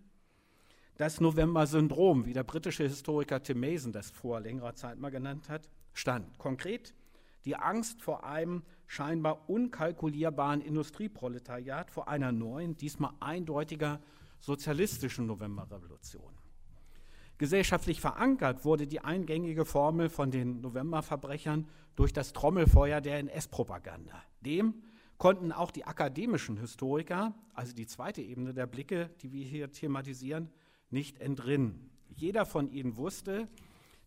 das 0.97 1.19
November-Syndrom, 1.19 2.25
wie 2.25 2.33
der 2.33 2.43
britische 2.43 2.83
Historiker 2.83 3.41
Tim 3.41 3.59
Mason 3.59 3.91
das 3.91 4.11
vor 4.11 4.39
längerer 4.39 4.75
Zeit 4.75 4.99
mal 4.99 5.09
genannt 5.09 5.49
hat, 5.49 5.69
stand. 5.93 6.37
Konkret 6.37 6.93
die 7.45 7.55
Angst 7.55 8.01
vor 8.01 8.23
einem 8.23 8.63
scheinbar 8.87 9.49
unkalkulierbaren 9.49 10.61
Industrieproletariat, 10.61 11.91
vor 11.91 12.07
einer 12.07 12.31
neuen, 12.31 12.77
diesmal 12.77 13.13
eindeutiger 13.19 14.01
sozialistischen 14.39 15.25
Novemberrevolution. 15.25 16.42
Gesellschaftlich 17.43 17.99
verankert 17.99 18.63
wurde 18.63 18.87
die 18.87 19.01
eingängige 19.01 19.65
Formel 19.65 20.07
von 20.07 20.31
den 20.31 20.61
Novemberverbrechern 20.61 21.67
durch 21.97 22.13
das 22.13 22.31
Trommelfeuer 22.31 23.01
der 23.01 23.19
NS-Propaganda. 23.19 24.23
Dem 24.39 24.75
konnten 25.17 25.51
auch 25.51 25.69
die 25.69 25.83
akademischen 25.83 26.55
Historiker, 26.55 27.35
also 27.53 27.75
die 27.75 27.85
zweite 27.85 28.21
Ebene 28.21 28.53
der 28.53 28.65
Blicke, 28.65 29.09
die 29.21 29.33
wir 29.33 29.43
hier 29.43 29.69
thematisieren, 29.73 30.51
nicht 30.89 31.19
entrinnen. 31.19 31.89
Jeder 32.07 32.45
von 32.45 32.71
ihnen 32.71 32.95
wusste, 32.95 33.49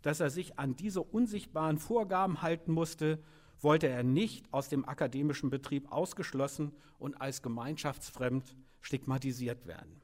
dass 0.01 0.21
er 0.21 0.31
sich 0.31 0.59
an 0.59 0.75
diese 0.75 1.03
unsichtbaren 1.03 1.77
Vorgaben 1.77 2.41
halten 2.41 2.73
musste, 2.73 3.23
wollte 3.61 3.87
er 3.87 4.03
nicht 4.03 4.51
aus 4.51 4.71
dem 4.71 4.89
akademischen 4.89 5.51
Betrieb 5.51 5.93
ausgeschlossen 5.93 6.73
und 6.99 7.21
als 7.21 7.43
gemeinschaftsfremd 7.43 8.57
stigmatisiert 8.81 9.67
werden. 9.67 10.01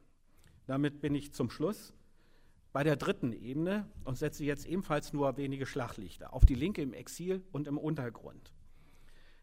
Damit 0.67 1.01
bin 1.01 1.15
ich 1.15 1.33
zum 1.33 1.49
Schluss 1.49 1.95
bei 2.73 2.85
der 2.85 2.97
dritten 2.97 3.33
Ebene 3.33 3.87
und 4.05 4.17
setze 4.17 4.45
jetzt 4.45 4.67
ebenfalls 4.67 5.13
nur 5.13 5.37
wenige 5.37 5.67
Schlaglichter 5.67 6.33
auf 6.33 6.45
die 6.45 6.55
Linke 6.55 6.83
im 6.83 6.95
Exil 6.95 7.43
und 7.53 7.69
im 7.69 7.79
Untergrund. 7.79 8.53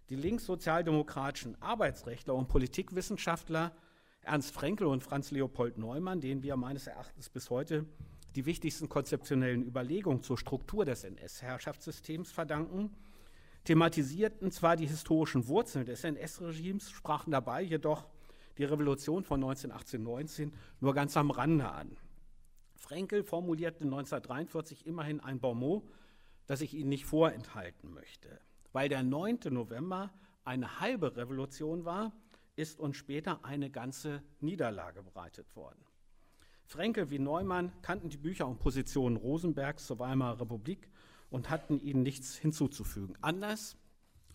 Die 0.09 0.15
linkssozialdemokratischen 0.15 1.61
Arbeitsrechtler 1.61 2.33
und 2.33 2.47
Politikwissenschaftler 2.47 3.71
Ernst 4.21 4.53
Frenkel 4.53 4.87
und 4.87 5.03
Franz 5.03 5.31
Leopold 5.31 5.77
Neumann, 5.77 6.19
denen 6.19 6.43
wir 6.43 6.57
meines 6.57 6.87
Erachtens 6.87 7.29
bis 7.29 7.49
heute 7.49 7.85
die 8.35 8.45
wichtigsten 8.45 8.89
konzeptionellen 8.89 9.63
Überlegungen 9.63 10.21
zur 10.21 10.37
Struktur 10.37 10.85
des 10.85 11.03
NS-Herrschaftssystems 11.03 12.31
verdanken, 12.31 12.91
thematisierten 13.63 14.51
zwar 14.51 14.75
die 14.75 14.87
historischen 14.87 15.47
Wurzeln 15.47 15.85
des 15.85 16.03
NS-Regimes, 16.03 16.89
sprachen 16.89 17.31
dabei 17.31 17.61
jedoch 17.61 18.07
die 18.57 18.65
Revolution 18.65 19.23
von 19.23 19.43
1918-19 19.43 20.51
nur 20.79 20.93
ganz 20.93 21.15
am 21.17 21.31
Rande 21.31 21.69
an. 21.69 21.97
Frenkel 22.79 23.23
formulierte 23.23 23.83
1943 23.83 24.87
immerhin 24.87 25.19
ein 25.19 25.39
Bonmot, 25.39 25.83
das 26.47 26.61
ich 26.61 26.73
Ihnen 26.73 26.89
nicht 26.89 27.05
vorenthalten 27.05 27.93
möchte. 27.93 28.39
Weil 28.71 28.89
der 28.89 29.03
9. 29.03 29.39
November 29.51 30.11
eine 30.45 30.79
halbe 30.79 31.15
Revolution 31.15 31.85
war, 31.85 32.13
ist 32.55 32.79
uns 32.79 32.97
später 32.97 33.45
eine 33.45 33.69
ganze 33.69 34.23
Niederlage 34.39 35.03
bereitet 35.03 35.55
worden. 35.55 35.79
Frenkel 36.65 37.09
wie 37.09 37.19
Neumann 37.19 37.71
kannten 37.81 38.09
die 38.09 38.17
Bücher 38.17 38.47
und 38.47 38.59
Positionen 38.59 39.17
Rosenbergs 39.17 39.85
zur 39.85 39.99
Weimarer 39.99 40.41
Republik 40.41 40.89
und 41.29 41.49
hatten 41.49 41.79
ihnen 41.79 42.03
nichts 42.03 42.35
hinzuzufügen. 42.35 43.17
Anders 43.21 43.77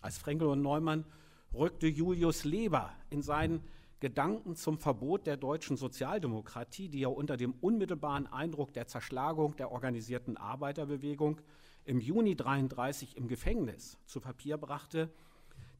als 0.01 0.17
Frenkel 0.17 0.47
und 0.47 0.61
Neumann 0.61 1.05
rückte 1.53 1.87
Julius 1.87 2.43
Leber 2.43 2.93
in 3.09 3.21
seinen 3.21 3.61
Gedanken 4.01 4.55
zum 4.55 4.77
Verbot 4.77 5.25
der 5.25 5.37
deutschen 5.37 5.77
Sozialdemokratie, 5.77 6.89
die 6.89 6.99
ja 6.99 7.07
unter 7.07 7.37
dem 7.37 7.53
unmittelbaren 7.61 8.27
Eindruck 8.27 8.73
der 8.73 8.87
Zerschlagung 8.87 9.55
der 9.55 9.71
organisierten 9.71 10.35
Arbeiterbewegung 10.35 11.39
im 11.85 12.01
Juni 12.01 12.31
1933 12.31 13.15
im 13.15 13.27
Gefängnis 13.27 13.97
zu 14.05 14.19
Papier 14.19 14.57
brachte, 14.57 15.13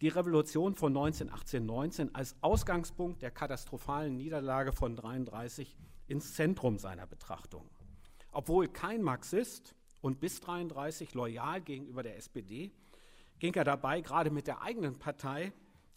die 0.02 0.08
Revolution 0.08 0.76
von 0.76 0.94
1918-19 0.94 2.10
als 2.14 2.36
Ausgangspunkt 2.42 3.22
der 3.22 3.32
katastrophalen 3.32 4.16
Niederlage 4.16 4.72
von 4.72 4.92
1933 4.92 5.76
ins 6.08 6.34
Zentrum 6.36 6.78
seiner 6.78 7.08
Betrachtung. 7.08 7.70
Obwohl 8.32 8.68
kein 8.68 9.02
Marxist 9.02 9.76
und 10.02 10.20
bis 10.20 10.40
1933 10.42 11.14
loyal 11.14 11.62
gegenüber 11.62 12.04
der 12.04 12.18
SPD, 12.18 12.72
ging 13.40 13.54
er 13.56 13.64
dabei 13.64 14.02
gerade 14.02 14.30
mit 14.30 14.48
der 14.48 14.62
eigenen 14.62 14.98
Partei 15.00 15.52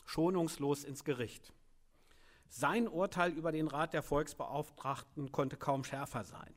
schonungslos 0.06 0.84
ins 0.84 1.04
Gericht. 1.04 1.52
Sein 2.48 2.88
Urteil 2.88 3.32
über 3.32 3.52
den 3.52 3.68
Rat 3.68 3.92
der 3.92 4.02
Volksbeauftragten 4.02 5.32
konnte 5.32 5.56
kaum 5.56 5.84
schärfer 5.84 6.24
sein. 6.24 6.54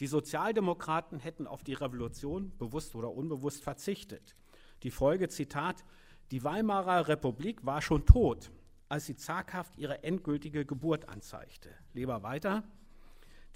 Die 0.00 0.06
Sozialdemokraten 0.06 1.20
hätten 1.20 1.46
auf 1.46 1.62
die 1.62 1.74
Revolution 1.74 2.56
bewusst 2.58 2.94
oder 2.94 3.12
unbewusst 3.12 3.62
verzichtet. 3.62 4.34
Die 4.82 4.90
Folge, 4.90 5.28
Zitat, 5.28 5.84
die 6.30 6.42
Weimarer 6.42 7.08
Republik 7.08 7.64
war 7.66 7.82
schon 7.82 8.06
tot, 8.06 8.50
als 8.88 9.06
sie 9.06 9.16
zaghaft 9.16 9.76
ihre 9.76 10.02
endgültige 10.02 10.64
Geburt 10.64 11.08
anzeigte. 11.08 11.70
Lieber 11.92 12.22
weiter, 12.22 12.64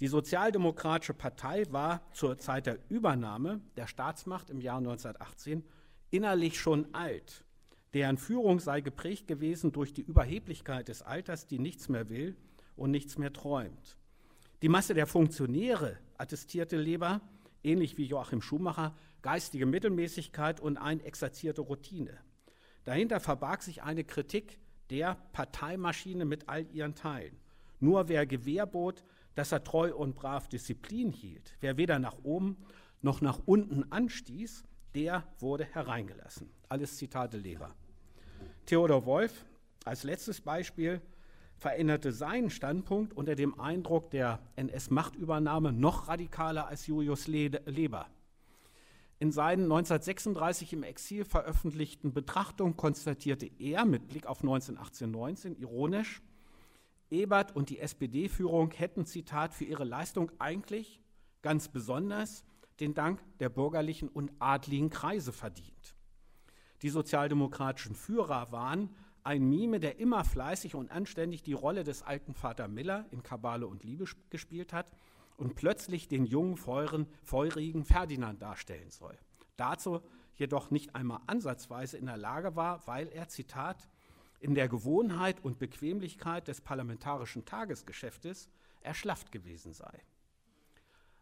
Die 0.01 0.07
Sozialdemokratische 0.07 1.13
Partei 1.13 1.63
war 1.69 2.01
zur 2.11 2.37
Zeit 2.37 2.65
der 2.65 2.79
Übernahme 2.89 3.61
der 3.77 3.87
Staatsmacht 3.87 4.49
im 4.49 4.59
Jahr 4.59 4.79
1918 4.79 5.63
innerlich 6.11 6.59
schon 6.59 6.93
alt. 6.93 7.44
Deren 7.95 8.17
Führung 8.17 8.59
sei 8.59 8.81
geprägt 8.81 9.25
gewesen 9.25 9.71
durch 9.71 9.93
die 9.93 10.01
Überheblichkeit 10.01 10.89
des 10.89 11.01
Alters, 11.01 11.47
die 11.47 11.59
nichts 11.59 11.87
mehr 11.87 12.09
will 12.09 12.35
und 12.75 12.91
nichts 12.91 13.17
mehr 13.17 13.31
träumt. 13.31 13.95
Die 14.61 14.67
Masse 14.67 14.93
der 14.93 15.07
Funktionäre, 15.07 15.97
attestierte 16.17 16.75
Leber, 16.75 17.21
ähnlich 17.63 17.97
wie 17.97 18.03
Joachim 18.03 18.41
Schumacher, 18.41 18.93
geistige 19.21 19.65
Mittelmäßigkeit 19.65 20.59
und 20.59 20.75
eine 20.75 21.03
exerzierte 21.03 21.61
Routine. 21.61 22.17
Dahinter 22.83 23.21
verbarg 23.21 23.63
sich 23.63 23.81
eine 23.81 24.03
Kritik 24.03 24.59
der 24.89 25.15
Parteimaschine 25.31 26.25
mit 26.25 26.49
all 26.49 26.69
ihren 26.73 26.95
Teilen. 26.95 27.37
Nur 27.79 28.09
wer 28.09 28.25
Gewehr 28.25 28.65
bot, 28.65 29.05
dass 29.35 29.53
er 29.53 29.63
treu 29.63 29.95
und 29.95 30.15
brav 30.15 30.49
Disziplin 30.49 31.13
hielt, 31.13 31.55
wer 31.61 31.77
weder 31.77 31.97
nach 31.99 32.17
oben 32.23 32.57
noch 33.01 33.21
nach 33.21 33.39
unten 33.45 33.89
anstieß, 33.89 34.65
der 34.95 35.23
wurde 35.39 35.63
hereingelassen. 35.63 36.49
Alles 36.67 36.97
Zitate 36.97 37.37
Leber. 37.37 37.73
Theodor 38.65 39.05
Wolf 39.05 39.45
als 39.83 40.03
letztes 40.03 40.41
Beispiel 40.41 40.99
veränderte 41.57 42.11
seinen 42.11 42.49
Standpunkt 42.49 43.13
unter 43.13 43.35
dem 43.35 43.59
Eindruck 43.59 44.09
der 44.09 44.39
NS-Machtübernahme 44.55 45.71
noch 45.71 46.07
radikaler 46.07 46.67
als 46.67 46.87
Julius 46.87 47.27
Leber. 47.27 48.07
In 49.19 49.31
seinen 49.31 49.63
1936 49.63 50.73
im 50.73 50.83
Exil 50.83 51.23
veröffentlichten 51.23 52.11
Betrachtungen 52.13 52.75
konstatierte 52.75 53.49
er 53.59 53.85
mit 53.85 54.07
Blick 54.07 54.25
auf 54.25 54.43
1918-19 54.43 55.57
ironisch, 55.59 56.21
Ebert 57.11 57.55
und 57.55 57.69
die 57.69 57.79
SPD-Führung 57.79 58.71
hätten, 58.71 59.05
Zitat, 59.05 59.53
für 59.53 59.63
ihre 59.63 59.83
Leistung 59.83 60.31
eigentlich 60.39 60.99
ganz 61.43 61.69
besonders 61.69 62.43
den 62.79 62.95
Dank 62.95 63.21
der 63.37 63.49
bürgerlichen 63.49 64.09
und 64.09 64.31
adligen 64.39 64.89
Kreise 64.89 65.31
verdient. 65.31 65.94
Die 66.85 66.91
sozialdemokratischen 66.91 67.95
Führer 67.95 68.51
waren 68.51 68.95
ein 69.23 69.49
Mime, 69.49 69.79
der 69.79 69.97
immer 69.97 70.23
fleißig 70.23 70.75
und 70.75 70.91
anständig 70.91 71.41
die 71.41 71.53
Rolle 71.53 71.83
des 71.83 72.03
alten 72.03 72.35
Vater 72.35 72.67
Miller 72.67 73.07
in 73.09 73.23
Kabale 73.23 73.65
und 73.65 73.83
Liebe 73.83 74.05
gespielt 74.29 74.71
hat 74.71 74.91
und 75.35 75.55
plötzlich 75.55 76.07
den 76.07 76.25
jungen, 76.25 76.57
feuren, 76.57 77.07
feurigen 77.23 77.85
Ferdinand 77.85 78.39
darstellen 78.39 78.91
soll. 78.91 79.17
Dazu 79.55 80.01
jedoch 80.35 80.69
nicht 80.69 80.93
einmal 80.93 81.21
ansatzweise 81.25 81.97
in 81.97 82.05
der 82.05 82.17
Lage 82.17 82.55
war, 82.55 82.85
weil 82.85 83.07
er, 83.07 83.29
Zitat, 83.29 83.89
in 84.39 84.53
der 84.53 84.67
Gewohnheit 84.67 85.43
und 85.43 85.57
Bequemlichkeit 85.57 86.47
des 86.47 86.61
parlamentarischen 86.61 87.45
Tagesgeschäftes 87.45 88.47
erschlafft 88.81 89.31
gewesen 89.31 89.73
sei. 89.73 90.03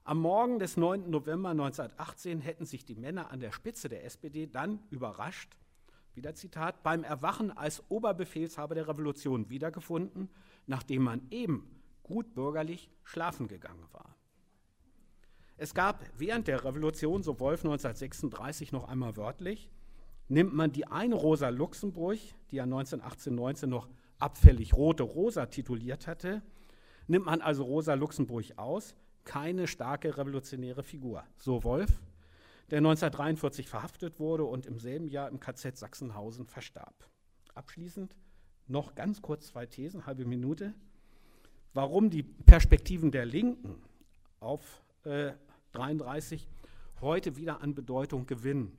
Am 0.06 0.20
Morgen 0.20 0.60
des 0.60 0.76
9. 0.76 1.10
November 1.10 1.52
1918 1.52 2.42
hätten 2.42 2.66
sich 2.66 2.84
die 2.84 2.96
Männer 2.96 3.32
an 3.32 3.40
der 3.40 3.54
Spitze 3.54 3.88
der 3.88 4.04
SPD 4.04 4.48
dann 4.48 4.80
überrascht, 4.90 5.56
wieder 6.14 6.36
Zitat, 6.36 6.84
beim 6.84 7.06
Erwachen 7.06 7.52
als 7.52 7.82
Oberbefehlshaber 7.90 8.76
der 8.76 8.90
Revolution 8.90 9.50
wiedergefunden, 9.50 10.28
nachdem 10.68 11.04
man 11.04 11.22
eben 11.32 11.82
gut 12.04 12.36
bürgerlich 12.36 12.90
schlafen 13.04 13.48
gegangen 13.48 13.86
war. 13.94 14.18
Es 15.56 15.74
gab 15.74 16.04
während 16.18 16.50
der 16.50 16.66
Revolution, 16.66 17.24
so 17.24 17.40
Wolf 17.40 17.62
1936 17.62 18.74
noch 18.74 18.90
einmal 18.90 19.16
wörtlich, 19.16 19.72
nimmt 20.28 20.54
man 20.54 20.74
die 20.74 20.86
eine 20.86 21.16
Rosa 21.16 21.48
Luxemburg, 21.48 22.20
die 22.52 22.58
er 22.58 22.66
1918-19 22.66 23.68
noch 23.68 23.88
abfällig 24.20 24.74
Rote 24.74 25.04
Rosa 25.04 25.46
tituliert 25.46 26.08
hatte, 26.08 26.42
nimmt 27.08 27.26
man 27.26 27.40
also 27.40 27.64
Rosa 27.64 27.94
Luxemburg 27.94 28.58
aus, 28.58 28.98
keine 29.26 29.68
starke 29.68 30.18
revolutionäre 30.18 30.84
Figur. 30.84 31.24
So 31.38 31.64
Wolf, 31.64 32.02
der 32.72 32.80
1943 32.80 33.68
verhaftet 33.68 34.20
wurde 34.20 34.46
und 34.46 34.66
im 34.66 34.80
selben 34.80 35.08
Jahr 35.08 35.30
im 35.30 35.40
KZ 35.40 35.78
Sachsenhausen 35.78 36.46
verstarb. 36.46 37.10
Abschließend 37.54 38.16
noch 38.68 38.96
ganz 38.96 39.22
kurz 39.22 39.48
zwei 39.48 39.66
Thesen, 39.66 40.06
halbe 40.06 40.26
Minute 40.26 40.74
warum 41.74 42.10
die 42.10 42.24
Perspektiven 42.24 43.12
der 43.12 43.26
Linken 43.26 43.82
auf 44.40 44.84
äh, 45.04 45.32
33 45.74 46.48
heute 47.02 47.36
wieder 47.36 47.62
an 47.62 47.74
Bedeutung 47.76 48.26
gewinnen. 48.26 48.78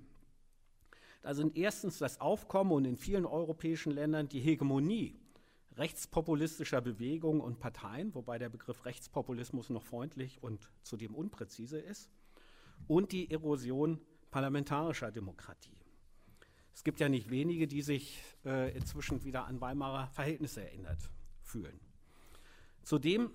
Da 1.22 1.35
sind 1.35 1.57
erstens 1.57 1.98
das 1.98 2.20
Aufkommen 2.20 2.72
und 2.72 2.85
in 2.85 2.96
vielen 2.96 3.26
europäischen 3.26 3.92
Ländern 3.92 4.28
die 4.28 4.40
Hegemonie 4.40 5.18
rechtspopulistischer 5.76 6.80
Bewegungen 6.80 7.40
und 7.40 7.58
Parteien, 7.58 8.14
wobei 8.14 8.38
der 8.38 8.48
Begriff 8.48 8.84
Rechtspopulismus 8.84 9.70
noch 9.70 9.82
freundlich 9.82 10.42
und 10.42 10.70
zudem 10.82 11.14
unpräzise 11.14 11.78
ist, 11.78 12.10
und 12.87 13.12
die 13.12 13.30
Erosion 13.30 14.00
parlamentarischer 14.30 15.10
Demokratie. 15.10 15.78
Es 16.74 16.82
gibt 16.82 17.00
ja 17.00 17.08
nicht 17.08 17.30
wenige, 17.30 17.68
die 17.68 17.82
sich 17.82 18.20
äh, 18.44 18.76
inzwischen 18.76 19.24
wieder 19.24 19.46
an 19.46 19.60
Weimarer 19.60 20.08
Verhältnisse 20.08 20.62
erinnert 20.62 21.10
fühlen. 21.42 21.78
Zudem 22.82 23.30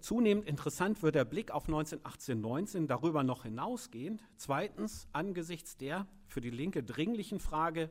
zunehmend 0.00 0.46
interessant 0.46 1.02
wird 1.02 1.16
der 1.16 1.24
Blick 1.24 1.50
auf 1.50 1.68
1918-19 1.68 2.86
darüber 2.86 3.24
noch 3.24 3.42
hinausgehend. 3.42 4.22
Zweitens 4.36 5.08
angesichts 5.12 5.76
der 5.76 6.06
für 6.28 6.40
die 6.40 6.50
Linke 6.50 6.82
dringlichen 6.82 7.40
Frage, 7.40 7.90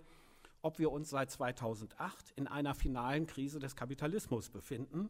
ob 0.62 0.80
wir 0.80 0.92
uns 0.92 1.10
seit 1.10 1.32
2008 1.32 2.32
in 2.36 2.48
einer 2.48 2.74
finalen 2.76 3.28
Krise 3.28 3.60
des 3.60 3.76
Kapitalismus 3.76 4.50
befinden, 4.50 5.10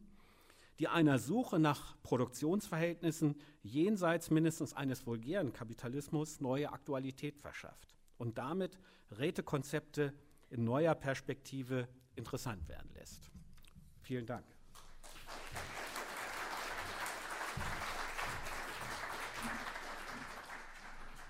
die 0.80 0.88
einer 0.88 1.20
Suche 1.20 1.60
nach 1.60 2.02
Produktionsverhältnissen 2.02 3.36
jenseits 3.62 4.32
mindestens 4.32 4.74
eines 4.74 5.06
vulgären 5.06 5.54
Kapitalismus 5.54 6.40
neue 6.42 6.72
Aktualität 6.72 7.38
verschafft 7.38 7.96
und 8.18 8.38
damit 8.38 8.80
Rätekonzepte 9.12 10.14
in 10.50 10.64
neuer 10.64 10.96
Perspektive 10.96 11.88
interessant 12.16 12.68
werden 12.68 12.92
lässt. 12.94 13.32
Vielen 14.02 14.26
Dank. 14.26 14.46